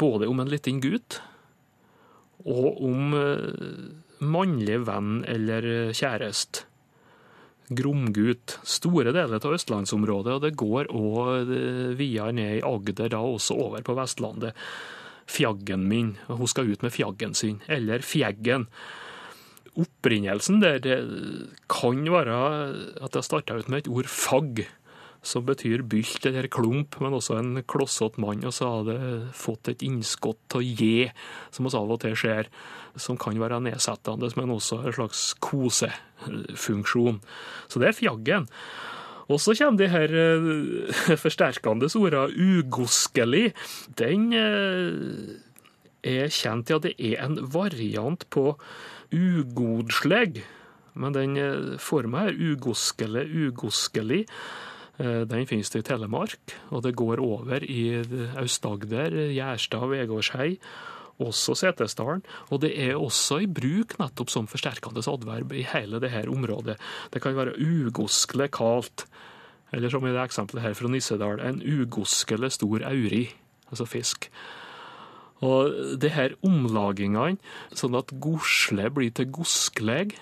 både 0.02 0.30
om 0.32 0.40
en 0.42 0.50
liten 0.50 0.80
gutt 0.82 1.20
og 2.42 2.80
om 2.82 3.14
eh, 3.14 3.92
mannlig 4.26 4.80
venn 4.88 5.22
eller 5.30 5.94
kjæreste. 5.94 6.71
Gromgut. 7.72 8.58
Store 8.68 9.14
deler 9.16 9.40
av 9.40 9.56
østlandsområdet, 9.56 10.34
og 10.36 10.44
det 10.46 10.56
går 10.60 10.92
òg 10.92 11.54
videre 12.00 12.34
ned 12.36 12.58
i 12.60 12.66
Agder, 12.68 13.12
da 13.14 13.22
også 13.24 13.58
over 13.68 13.86
på 13.86 13.96
Vestlandet. 13.98 14.58
Fjaggen 15.32 15.88
min, 15.88 16.16
hun 16.28 16.50
skal 16.50 16.72
ut 16.74 16.84
med 16.84 16.92
fjaggen 16.92 17.36
sin, 17.38 17.62
eller 17.72 18.04
fjeggen. 18.04 18.68
Opprinnelsen 19.80 20.60
der 20.60 20.82
det 20.84 20.98
kan 21.72 22.04
være 22.12 22.40
at 23.00 23.16
det 23.16 23.24
starta 23.24 23.56
ut 23.56 23.72
med 23.72 23.86
et 23.86 23.92
ord 23.92 24.10
fagg, 24.12 24.66
som 25.22 25.46
betyr 25.46 25.84
bylt 25.86 26.26
eller 26.26 26.48
klump, 26.50 26.98
men 27.02 27.14
også 27.14 27.38
en 27.38 27.62
klossete 27.70 28.22
mann. 28.22 28.42
Og 28.48 28.56
så 28.58 28.70
har 28.70 28.88
det 28.88 29.02
fått 29.38 29.70
et 29.70 29.84
innskudd 29.86 30.58
av 30.58 30.66
je, 30.66 31.12
som 31.54 31.70
oss 31.70 31.78
av 31.78 31.92
og 31.94 32.02
til 32.02 32.16
ser, 32.18 32.50
som 33.00 33.20
kan 33.22 33.38
være 33.40 33.62
nedsettende, 33.64 34.32
men 34.40 34.56
også 34.58 34.82
en 34.82 34.96
slags 34.98 35.26
kosefunksjon. 35.46 37.22
Så 37.70 37.82
det 37.82 37.92
er 37.92 38.00
fjaggen. 38.00 38.50
Og 39.32 39.40
så 39.40 39.54
kommer 39.56 39.80
de 39.80 39.92
her 39.92 40.16
eh, 40.18 41.04
forsterkende 41.24 41.88
ordene 41.96 42.58
ugoskelig. 42.58 43.52
Den 44.02 44.32
eh, 44.36 45.38
er 46.02 46.34
kjent, 46.34 46.74
ja, 46.74 46.82
det 46.82 46.96
er 46.98 47.22
en 47.28 47.38
variant 47.54 48.26
på 48.34 48.56
ugodsleg. 49.14 50.42
Men 51.00 51.16
den 51.16 51.38
formen 51.38 51.80
forma 51.80 52.26
er 52.28 52.36
ugoskelig, 52.36 53.24
ugoskelig. 53.46 54.26
Eh, 55.00 55.24
Den 55.26 55.48
finnes 55.48 55.70
det 55.70 55.84
i 55.84 55.88
Telemark, 55.88 56.56
og 56.72 56.84
det 56.84 56.96
går 56.96 57.22
over 57.24 57.64
i 57.64 58.04
Aust-Agder, 58.36 59.32
Gjerstad, 59.32 59.88
Vegårshei, 59.88 60.58
også 61.22 61.56
Setesdalen. 61.56 62.24
Og 62.50 62.62
det 62.62 62.72
er 62.82 62.98
også 62.98 63.42
i 63.44 63.50
bruk 63.50 63.98
nettopp 64.00 64.32
som 64.34 64.50
forsterkende 64.50 65.04
adverb 65.06 65.54
i 65.54 65.66
hele 65.68 66.02
dette 66.02 66.28
området. 66.30 66.78
Det 67.14 67.22
kan 67.22 67.38
være 67.38 67.58
ugoskelig 67.60 68.50
kaldt, 68.52 69.06
eller 69.72 69.90
som 69.90 70.06
i 70.06 70.12
det 70.12 70.24
eksempelet 70.24 70.66
her 70.66 70.74
fra 70.74 70.90
Nissedal, 70.92 71.40
en 71.40 71.62
ugoskelig 71.62 72.52
stor 72.58 72.84
auri, 72.90 73.30
altså 73.70 73.88
fisk. 73.88 74.28
Og 75.42 75.98
det 76.02 76.12
her 76.14 76.36
omlagingene, 76.46 77.40
sånn 77.74 77.96
at 77.98 78.12
gosle 78.22 78.92
blir 78.94 79.14
til 79.16 79.32
goskleg, 79.34 80.14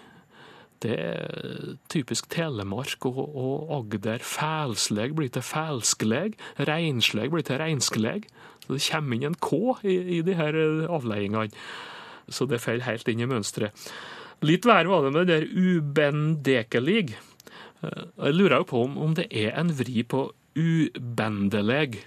det 0.83 0.95
er 0.95 1.73
typisk 1.91 2.29
Telemark 2.31 3.05
og, 3.09 3.19
og 3.19 3.71
Agder. 3.79 4.23
Fælsleg 4.23 5.15
blir 5.17 5.31
til 5.33 5.45
fælskleg, 5.45 6.37
reinsleg 6.69 7.31
blir 7.33 7.45
til 7.47 7.59
reinskleg. 7.61 8.27
Så 8.65 8.75
det 8.77 8.85
kommer 8.85 9.17
inn 9.17 9.31
en 9.31 9.39
K 9.41 9.51
i, 9.83 9.97
i 10.19 10.21
de 10.25 10.37
her 10.37 10.59
avleiingene. 10.87 11.49
Så 12.29 12.45
det 12.45 12.61
faller 12.61 12.85
helt 12.85 13.09
inn 13.09 13.25
i 13.25 13.29
mønsteret. 13.29 13.89
Litt 14.45 14.67
verre 14.67 14.87
var 14.87 15.03
det 15.03 15.11
med 15.15 15.27
det 15.27 15.39
der 15.41 15.49
ubendekelig. 15.49 17.17
Jeg 17.81 18.35
lurer 18.35 18.61
jo 18.61 18.69
på 18.69 18.85
om, 18.85 18.95
om 19.01 19.17
det 19.17 19.27
er 19.35 19.51
en 19.59 19.73
vri 19.75 20.03
på 20.07 20.29
ubendeleg 20.59 21.99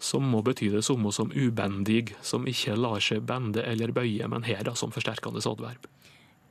som 0.00 0.24
må 0.32 0.40
bety 0.42 0.70
det 0.72 0.82
samme 0.86 1.12
som 1.12 1.30
ubendig, 1.34 2.14
som 2.24 2.46
ikke 2.48 2.78
lar 2.78 3.02
seg 3.04 3.26
bende 3.28 3.62
eller 3.68 3.92
bøye, 3.92 4.26
men 4.32 4.46
her 4.48 4.64
da 4.64 4.72
som 4.78 4.92
forsterkende 4.94 5.42
adverb. 5.44 5.84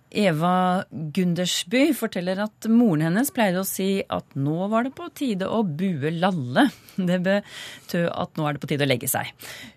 Eva 0.09 0.83
Gundersby 0.89 1.91
forteller 1.93 2.41
at 2.41 2.67
moren 2.71 3.05
hennes 3.05 3.29
pleide 3.33 3.61
å 3.61 3.67
si 3.67 4.01
at 4.01 4.37
nå 4.37 4.69
var 4.71 4.87
det 4.87 4.95
på 4.97 5.09
tide 5.13 5.49
å 5.49 5.61
bue 5.63 6.13
lalle. 6.15 6.69
Det 7.09 7.19
betød 7.25 8.07
at 8.09 8.39
nå 8.39 8.47
er 8.47 8.55
det 8.55 8.63
på 8.63 8.71
tide 8.71 8.87
å 8.87 8.89
legge 8.89 9.09
seg. 9.11 9.29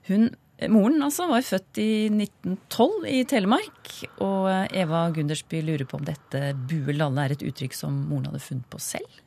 Hun, 0.09 0.31
moren 0.73 1.05
altså 1.05 1.29
var 1.31 1.45
født 1.47 1.83
i 1.83 1.91
1912 2.09 3.11
i 3.13 3.21
Telemark, 3.29 3.93
og 4.25 4.49
Eva 4.73 5.05
Gundersby 5.15 5.63
lurer 5.67 5.87
på 5.89 6.01
om 6.01 6.09
dette 6.09 6.55
bue 6.69 6.97
lalle 6.97 7.27
er 7.27 7.37
et 7.37 7.45
uttrykk 7.47 7.77
som 7.77 8.01
moren 8.09 8.31
hadde 8.31 8.45
funnet 8.47 8.69
på 8.73 8.81
selv? 8.83 9.23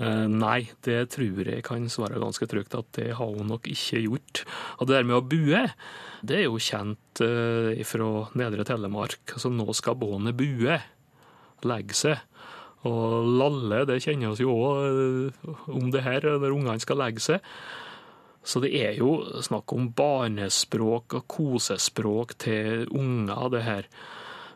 Eh, 0.00 0.26
nei, 0.32 0.64
det 0.86 1.10
tror 1.12 1.44
jeg 1.44 1.64
kan 1.66 1.84
svare 1.92 2.20
ganske 2.22 2.46
trygt 2.48 2.76
at 2.78 2.88
det 2.96 3.10
har 3.18 3.34
hun 3.34 3.50
nok 3.52 3.68
ikke 3.68 4.00
gjort. 4.06 4.44
Og 4.78 4.88
det 4.88 4.96
der 4.96 5.08
med 5.08 5.18
å 5.18 5.26
bue, 5.26 5.66
det 6.24 6.38
er 6.38 6.46
jo 6.46 6.62
kjent 6.62 7.20
eh, 7.24 7.82
fra 7.84 8.08
Nedre 8.40 8.64
Telemark. 8.68 9.34
Altså 9.36 9.52
nå 9.52 9.68
skal 9.76 9.98
båndet 10.00 10.38
bue, 10.40 10.78
legge 11.68 11.98
seg. 11.98 12.24
Og 12.88 13.28
lalle, 13.36 13.82
det 13.84 14.00
kjenner 14.00 14.32
oss 14.32 14.40
jo 14.40 14.54
òg 14.56 15.68
om 15.68 15.90
det 15.92 16.00
her 16.06 16.24
når 16.40 16.54
ungene 16.54 16.80
skal 16.80 17.02
legge 17.02 17.20
seg. 17.20 17.44
Så 18.40 18.62
det 18.64 18.70
er 18.72 18.96
jo 18.96 19.18
snakk 19.44 19.74
om 19.76 19.90
barnespråk 19.92 21.18
og 21.18 21.26
kosespråk 21.28 22.38
til 22.40 22.86
unger, 22.88 23.50
det 23.52 23.66
her. 23.66 23.90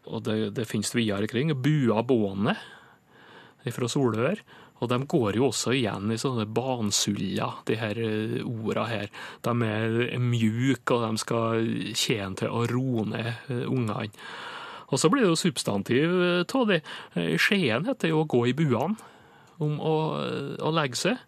Og 0.09 0.25
det, 0.25 0.39
det 0.57 0.65
finnes 0.69 0.95
videre 0.97 1.29
kring. 1.29 1.53
Bua 1.53 2.01
båndet 2.01 2.57
fra 3.77 3.89
Solør. 3.93 4.41
Og 4.83 4.91
de 4.91 4.99
går 5.09 5.39
jo 5.39 5.49
også 5.49 5.75
igjen 5.77 6.11
i 6.11 6.19
sånne 6.21 6.49
bansuller, 6.51 7.61
de 7.69 7.77
her 7.79 8.01
orda 8.43 8.89
her. 8.91 9.13
De 9.47 9.55
er 9.69 10.19
mjuke, 10.21 10.97
og 10.97 11.05
de 11.07 11.23
skal 11.23 11.71
tjene 11.95 12.35
til 12.41 12.51
å 12.51 12.65
roe 12.71 13.07
ned 13.13 13.53
ungene. 13.69 14.11
Og 14.91 15.01
så 15.01 15.11
blir 15.11 15.25
det 15.25 15.33
jo 15.33 15.41
substantiv 15.41 16.13
av 16.45 16.71
det. 16.71 16.81
Skien 17.41 17.87
heter 17.89 18.13
jo 18.13 18.23
å 18.23 18.31
gå 18.31 18.45
i 18.51 18.57
buene, 18.57 18.99
om 19.63 19.79
å, 19.79 19.95
å 20.59 20.75
legge 20.75 21.01
seg. 21.01 21.23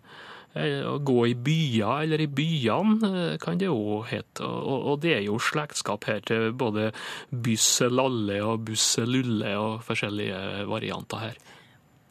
Å 0.57 0.95
gå 1.05 1.17
i 1.29 1.35
byer, 1.37 2.07
eller 2.07 2.23
i 2.25 2.29
byene, 2.33 3.37
kan 3.43 3.59
det 3.61 3.69
òg 3.69 4.07
hete. 4.09 4.47
Og, 4.47 4.77
og, 4.77 4.95
det 5.03 5.19
er 5.19 5.27
jo 5.27 5.41
slektskap 5.43 6.07
her 6.09 6.23
til 6.25 6.49
både 6.57 6.91
Bysselalle 7.31 8.41
og 8.45 8.65
Busselulle 8.71 9.53
og 9.61 9.85
forskjellige 9.87 10.65
varianter 10.71 11.29
her. 11.29 11.43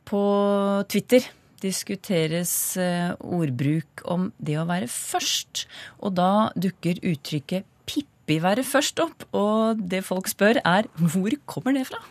På 0.05 0.21
Twitter 0.91 1.25
diskuteres 1.63 2.51
ordbruk 3.23 4.03
om 4.11 4.29
det 4.37 4.59
å 4.61 4.67
være 4.69 4.89
først, 4.91 5.65
og 6.03 6.13
da 6.19 6.51
dukker 6.53 7.01
uttrykket 7.01 7.65
'Pippi 7.85 8.39
være 8.41 8.65
først' 8.65 9.01
opp. 9.03 9.25
Og 9.33 9.81
det 9.89 10.03
folk 10.05 10.29
spør 10.29 10.61
er 10.63 10.89
hvor 10.97 11.33
kommer 11.45 11.73
det 11.73 11.87
fra? 11.89 12.01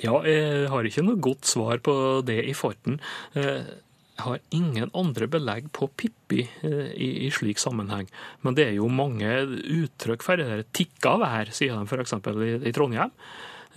Ja, 0.00 0.16
jeg 0.24 0.68
har 0.72 0.86
ikke 0.88 1.04
noe 1.04 1.20
godt 1.20 1.48
svar 1.48 1.80
på 1.84 1.94
det 2.24 2.40
i 2.48 2.56
farten. 2.56 3.00
Jeg 3.34 4.24
har 4.24 4.40
ingen 4.52 4.90
andre 4.96 5.28
belegg 5.28 5.70
på 5.76 5.88
Pippi 5.96 6.42
i, 6.64 7.08
i 7.26 7.30
slik 7.32 7.60
sammenheng. 7.60 8.08
Men 8.44 8.56
det 8.56 8.66
er 8.68 8.74
jo 8.76 8.88
mange 8.88 9.28
uttrykk 9.48 10.24
for 10.24 10.40
det 10.40 10.48
der 10.48 10.64
'tikka 10.64 11.16
vær', 11.20 11.52
sier 11.52 11.76
de 11.76 11.88
f.eks. 11.88 12.16
I, 12.16 12.68
i 12.68 12.72
Trondheim 12.72 13.12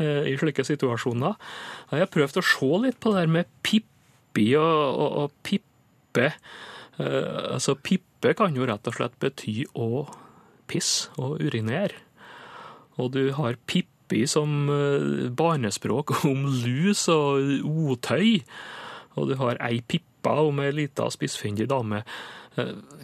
i 0.01 0.34
slike 0.41 0.63
situasjoner. 0.65 1.36
Jeg 1.91 2.01
har 2.01 2.10
prøvd 2.13 2.39
å 2.39 2.45
se 2.45 2.69
litt 2.82 2.99
på 3.03 3.12
det 3.13 3.23
der 3.23 3.34
med 3.36 3.49
pippi 3.65 4.47
og, 4.58 4.79
og, 4.97 5.10
og 5.23 5.36
pippe. 5.45 6.32
Uh, 6.99 7.56
altså 7.56 7.75
Pippe 7.82 8.34
kan 8.38 8.53
jo 8.56 8.67
rett 8.69 8.88
og 8.89 8.97
slett 8.97 9.15
bety 9.21 9.63
å 9.73 10.06
pisse 10.69 11.13
og 11.21 11.41
urinere. 11.41 11.97
Og 13.01 13.13
du 13.15 13.34
har 13.38 13.58
pippi 13.69 14.23
som 14.29 14.69
uh, 14.69 15.29
barnespråk 15.34 16.15
om 16.29 16.45
lus 16.63 17.08
og 17.12 17.65
otøy. 17.65 18.43
Og 19.17 19.29
du 19.29 19.38
har 19.41 19.62
ei 19.62 19.82
pippa 19.82 20.39
om 20.45 20.62
ei 20.63 20.71
lita 20.73 21.10
spissfindig 21.13 21.67
dame 21.69 22.03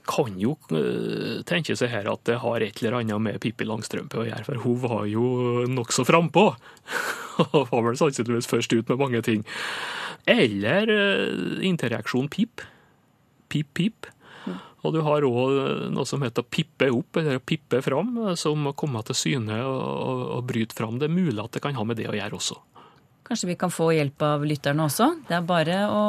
kan 0.09 0.35
jo 0.37 0.55
tenke 1.49 1.75
seg 1.77 1.89
her 1.93 2.09
at 2.11 2.21
det 2.29 2.37
har 2.43 2.61
et 2.61 2.81
eller 2.81 2.99
annet 2.99 3.23
med 3.25 3.39
Pippi 3.41 3.65
Langstrømpe 3.65 4.21
å 4.21 4.27
gjøre, 4.27 4.45
for 4.45 4.61
hun 4.63 4.77
var 4.83 5.07
jo 5.09 5.25
nokså 5.69 6.05
frampå. 6.07 6.51
Og 7.47 7.71
var 7.71 7.85
vel 7.87 7.97
sannsynligvis 7.99 8.49
først 8.51 8.75
ut 8.75 8.91
med 8.91 8.99
mange 8.99 9.23
ting. 9.25 9.45
Eller 10.29 10.91
interreaksjon 11.65 12.29
pip. 12.29 12.61
Pip, 13.49 13.73
pip. 13.73 14.09
Og 14.85 14.95
du 14.95 15.01
har 15.03 15.25
òg 15.27 15.89
noe 15.91 16.07
som 16.07 16.23
heter 16.23 16.45
pippe 16.47 16.87
opp, 16.93 17.19
eller 17.19 17.41
pippe 17.43 17.81
fram, 17.83 18.13
som 18.39 18.69
kommer 18.71 18.77
komme 18.79 19.03
til 19.07 19.17
syne 19.17 19.59
og, 19.65 19.79
og, 19.81 20.21
og 20.37 20.45
bryte 20.51 20.77
fram. 20.77 20.99
Det 20.99 21.09
er 21.09 21.15
mulig 21.15 21.39
at 21.43 21.57
det 21.57 21.63
kan 21.65 21.75
ha 21.75 21.85
med 21.87 21.99
det 21.99 22.07
å 22.11 22.15
gjøre 22.15 22.39
også. 22.39 22.59
Kanskje 23.29 23.51
vi 23.51 23.59
kan 23.61 23.69
få 23.69 23.91
hjelp 23.93 24.23
av 24.25 24.43
lytterne 24.49 24.87
også. 24.89 25.11
Det 25.27 25.35
er 25.37 25.45
bare 25.45 25.83
å 25.93 26.03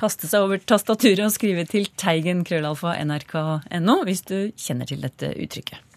kaste 0.00 0.26
seg 0.26 0.42
over 0.42 0.58
tastaturet 0.58 1.22
og 1.22 1.30
skrive 1.30 1.62
til 1.70 1.86
teigen 1.94 2.42
krøllalfa 2.46 2.96
nrk.no 3.04 3.96
hvis 4.08 4.26
du 4.26 4.36
kjenner 4.58 4.90
til 4.90 5.04
dette 5.04 5.30
uttrykket. 5.38 5.91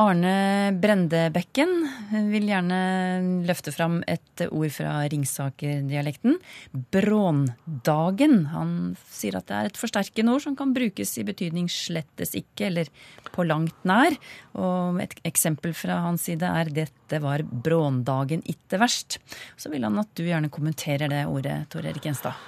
Arne 0.00 0.72
Brendebekken 0.80 1.72
vil 2.30 2.46
gjerne 2.48 2.76
løfte 3.44 3.72
fram 3.74 3.98
et 4.08 4.44
ord 4.46 4.72
fra 4.72 4.94
Ringsaker-dialekten. 5.12 6.38
Bråndagen. 6.94 8.36
Han 8.54 8.70
sier 9.12 9.36
at 9.36 9.50
det 9.50 9.58
er 9.58 9.68
et 9.68 9.80
forsterkende 9.80 10.32
ord 10.32 10.44
som 10.46 10.56
kan 10.56 10.72
brukes 10.76 11.12
i 11.20 11.26
betydning 11.28 11.68
slettes 11.68 12.32
ikke, 12.38 12.70
eller 12.70 12.88
på 13.34 13.44
langt 13.44 13.84
nær. 13.88 14.16
Og 14.56 15.02
et 15.04 15.18
eksempel 15.28 15.76
fra 15.76 16.00
hans 16.06 16.24
side 16.30 16.48
er 16.48 16.72
'dette 16.72 17.20
var 17.20 17.44
bråndagen 17.44 18.40
itte 18.48 18.80
verst'. 18.80 19.18
Så 19.56 19.68
vil 19.68 19.84
han 19.84 19.98
at 20.00 20.14
du 20.14 20.24
gjerne 20.24 20.48
kommenterer 20.48 21.12
det 21.12 21.26
ordet, 21.26 21.68
Tor 21.68 21.84
Erik 21.84 22.08
Gjenstad. 22.08 22.40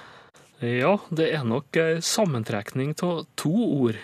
Ja, 0.63 0.97
det 1.11 1.35
er 1.35 1.45
nok 1.45 1.77
ei 1.77 2.01
sammentrekning 2.01 2.95
av 3.03 3.27
to 3.37 3.53
ord. 3.53 4.01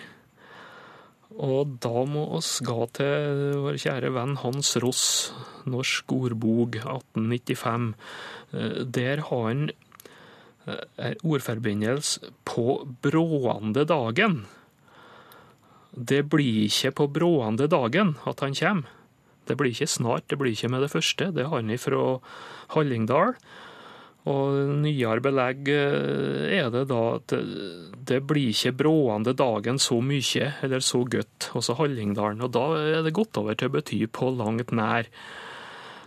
Og 1.39 1.77
da 1.79 2.03
må 2.03 2.25
oss 2.35 2.57
ga 2.65 2.83
til 2.97 3.59
vår 3.63 3.77
kjære 3.79 4.11
venn 4.15 4.35
Hans 4.41 4.73
Ross, 4.83 5.03
Norsk 5.69 6.11
ordbok 6.11 6.75
1895. 6.81 7.93
Eh, 8.51 8.83
Der 8.83 9.23
har 9.29 9.45
han 9.47 9.69
eh, 10.67 11.15
ordforbindelse 11.23 12.33
på 12.43 12.83
bråande 13.01 13.85
dagen. 13.87 14.41
Det 15.95 16.25
blir 16.29 16.67
ikke 16.67 16.91
på 16.91 17.07
bråande 17.07 17.69
dagen 17.71 18.17
at 18.27 18.43
han 18.43 18.53
kommer. 18.53 18.95
Det 19.47 19.55
blir 19.57 19.73
ikke 19.73 19.89
snart, 19.89 20.27
det 20.29 20.37
blir 20.37 20.53
ikke 20.53 20.69
med 20.69 20.83
det 20.85 20.91
første. 20.91 21.31
Det 21.33 21.47
har 21.47 21.63
han 21.63 21.77
fra 21.81 22.19
Hallingdal. 22.75 23.33
Og 24.27 24.57
nyere 24.83 25.23
belegg 25.23 25.69
eh, 25.71 26.57
er 26.59 26.67
det 26.73 26.87
da 26.89 27.03
at 27.15 27.33
det 28.09 28.19
blir 28.27 28.51
ikke 28.51 28.75
brående 28.81 29.35
dagen 29.37 29.79
så 29.79 29.99
mye, 30.03 30.51
eller 30.65 30.83
så 30.83 31.03
godt, 31.07 31.51
også 31.55 31.77
Hallingdalen. 31.79 32.43
Og 32.43 32.51
da 32.55 32.65
er 32.81 33.05
det 33.05 33.15
gått 33.15 33.39
over 33.39 33.55
til 33.55 33.71
å 33.71 33.77
bety 33.77 34.01
på 34.11 34.33
langt 34.35 34.73
nær. 34.75 35.07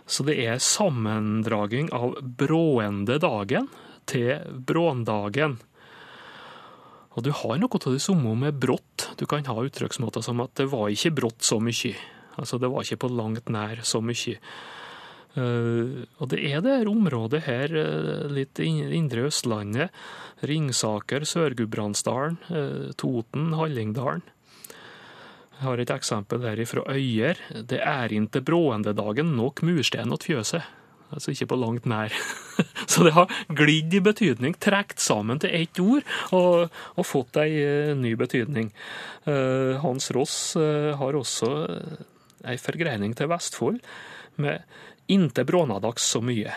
Så 0.05 0.25
det 0.27 0.35
er 0.43 0.61
sammendraging 0.61 1.89
av 1.95 2.17
brående 2.21 3.17
dagen 3.23 3.69
til 4.09 4.43
bråndagen. 4.67 5.57
Og 7.13 7.25
du 7.25 7.29
har 7.31 7.59
noe 7.61 7.79
av 7.79 7.93
det 7.93 8.01
samme 8.03 8.33
med 8.39 8.57
brått. 8.61 9.09
Du 9.17 9.25
kan 9.29 9.45
ha 9.45 9.65
uttrykksmåter 9.65 10.25
som 10.25 10.41
at 10.43 10.55
det 10.59 10.67
var 10.71 10.89
ikke 10.91 11.13
brått 11.21 11.45
så 11.45 11.59
mye. 11.61 11.93
Altså 12.41 12.57
det 12.59 12.71
var 12.73 12.85
ikke 12.85 13.03
på 13.05 13.13
langt 13.13 13.51
nær 13.53 13.83
så 13.85 14.01
mye. 14.01 14.39
Uh, 15.33 16.05
og 16.21 16.29
det 16.29 16.43
er 16.45 16.61
det 16.61 16.75
her 16.77 16.89
området 16.91 17.41
her, 17.47 17.71
uh, 17.73 18.29
litt 18.29 18.59
indre 18.61 19.25
Østlandet. 19.31 19.89
Ringsaker, 20.45 21.25
Sør-Gudbrandsdalen, 21.25 22.37
uh, 22.53 22.91
Toten, 22.99 23.49
Hallingdalen. 23.57 24.21
Jeg 25.53 25.65
har 25.65 25.81
et 25.81 25.93
eksempel 25.95 26.45
her 26.45 26.61
fra 26.67 26.83
Øyer. 26.91 27.39
Det 27.65 27.79
er 27.79 28.13
inte 28.13 28.43
bråendedagen 28.45 29.33
nok 29.37 29.63
murstein 29.65 30.13
åt 30.13 30.27
fjøset. 30.27 30.65
Altså 31.13 31.31
ikke 31.31 31.47
på 31.53 31.59
langt 31.61 31.87
nær. 31.89 32.13
Så 32.91 33.05
det 33.05 33.13
har 33.15 33.31
glidd 33.49 33.93
i 33.93 34.01
betydning, 34.03 34.57
trukket 34.59 35.01
sammen 35.01 35.39
til 35.41 35.53
ett 35.55 35.79
ord 35.81 36.05
og, 36.35 36.73
og 36.97 37.05
fått 37.05 37.37
ei 37.41 37.93
ny 37.95 38.15
betydning. 38.17 38.71
Hans 39.23 40.09
Ross 40.17 40.35
har 40.57 41.15
også 41.15 41.51
ei 42.49 42.57
forgreining 42.59 43.13
til 43.15 43.29
Vestfold 43.31 43.79
med 44.41 44.65
inntil 45.11 45.47
brånadags 45.49 46.05
så 46.13 46.21
mye. 46.23 46.53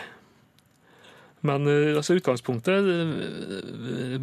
Men 1.45 1.67
altså, 1.69 2.15
utgangspunktet 2.17 2.87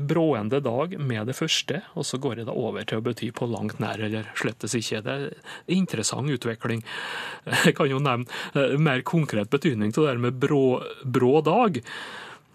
brående 0.09 0.59
dag 0.65 0.97
med 0.99 1.29
det 1.31 1.37
første, 1.39 1.81
og 1.95 2.07
så 2.07 2.19
går 2.19 2.41
det 2.41 2.49
da 2.49 2.57
over 2.59 2.87
til 2.89 2.99
å 2.99 3.05
bety 3.07 3.31
på 3.37 3.47
langt 3.51 3.79
nær, 3.83 4.03
eller 4.03 4.33
slettes 4.39 4.75
ikke. 4.79 5.03
Det 5.05 5.15
er 5.15 5.29
en 5.31 5.77
interessant 5.79 6.35
utvikling. 6.35 6.83
Jeg 7.69 7.77
kan 7.79 7.91
jo 7.91 8.03
nevne 8.03 8.81
mer 8.83 9.05
konkret 9.07 9.53
betydning 9.53 9.95
til 9.95 10.09
det 10.09 10.19
med 10.27 10.41
brå, 10.43 10.67
brå 11.07 11.39
dag. 11.47 11.81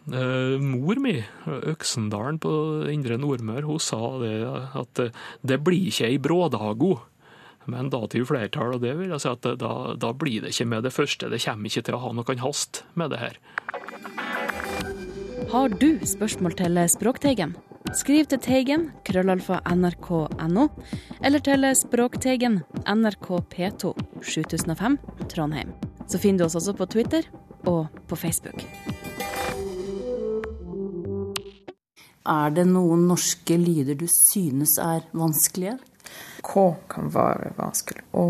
Mor 0.10 1.00
mi, 1.02 1.16
Øksendalen 1.48 2.40
på 2.42 2.52
Indre 2.92 3.20
Nordmør, 3.22 3.68
hun 3.70 3.82
sa 3.84 4.02
det 4.22 4.36
at 4.82 5.02
det 5.46 5.60
blir 5.64 5.88
ikke 5.92 6.10
ei 6.10 6.20
brådago 6.22 6.98
med 7.72 7.86
en 7.86 7.92
dativ 7.94 8.28
flertall, 8.30 8.76
og 8.76 8.84
det 8.84 8.96
vil 9.00 9.14
jeg 9.14 9.24
si 9.24 9.32
at 9.32 9.48
da, 9.62 9.74
da, 10.00 10.12
blir 10.14 10.44
det 10.44 10.54
ikke 10.54 10.70
med 10.74 10.86
det 10.88 10.94
første. 10.96 11.30
Det 11.32 11.42
kommer 11.44 11.72
ikke 11.72 11.86
til 11.88 11.98
å 11.98 12.04
ha 12.04 12.14
noen 12.18 12.44
hast 12.44 12.84
med 13.00 13.14
det 13.14 13.22
her. 13.22 13.40
Har 15.50 15.74
du 15.82 15.90
spørsmål 16.06 16.54
til 16.60 16.78
Språkteigen? 16.92 17.56
Skriv 17.98 18.28
til 18.30 18.42
Teigen, 18.44 18.90
krøllalfa 19.08 19.64
nrk.no, 19.72 20.68
eller 21.26 21.42
til 21.42 21.66
Språkteigen, 21.80 22.60
NRK 22.86 23.30
P2, 23.50 23.96
7005, 24.22 25.00
Trondheim. 25.32 25.74
Så 26.10 26.22
finner 26.22 26.44
du 26.44 26.50
oss 26.50 26.60
også 26.60 26.76
på 26.78 26.90
Twitter 26.94 27.26
og 27.66 27.88
på 28.10 28.20
Facebook. 28.20 28.62
Er 32.30 32.52
det 32.54 32.68
noen 32.70 33.08
norske 33.10 33.58
lyder 33.58 33.98
du 33.98 34.06
synes 34.12 34.76
er 34.84 35.08
vanskelige? 35.18 35.80
K 36.46 36.68
kan 36.92 37.10
være 37.14 37.54
vanskelig. 37.58 38.06
Å, 38.14 38.28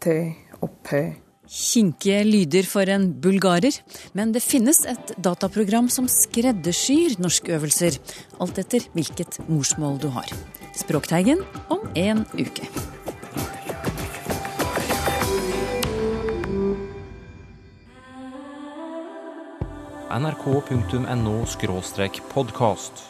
T 0.00 0.14
og 0.60 0.78
P. 0.84 1.02
Kinkige 1.50 2.22
lyder 2.22 2.66
for 2.70 2.86
en 2.86 3.08
bulgarer, 3.18 3.74
men 4.14 4.30
det 4.30 4.42
finnes 4.44 4.84
et 4.86 5.16
dataprogram 5.18 5.88
som 5.90 6.06
skreddersyr 6.06 7.18
norskøvelser, 7.18 7.98
alt 8.38 8.62
etter 8.62 8.86
hvilket 8.94 9.40
morsmål 9.50 9.98
du 9.98 10.08
har. 10.14 10.30
Språkteigen 10.78 11.42
om 11.74 11.82
en 11.98 12.22
uke. 12.38 12.70
nrk.no 20.10 21.44
podkast. 22.34 23.09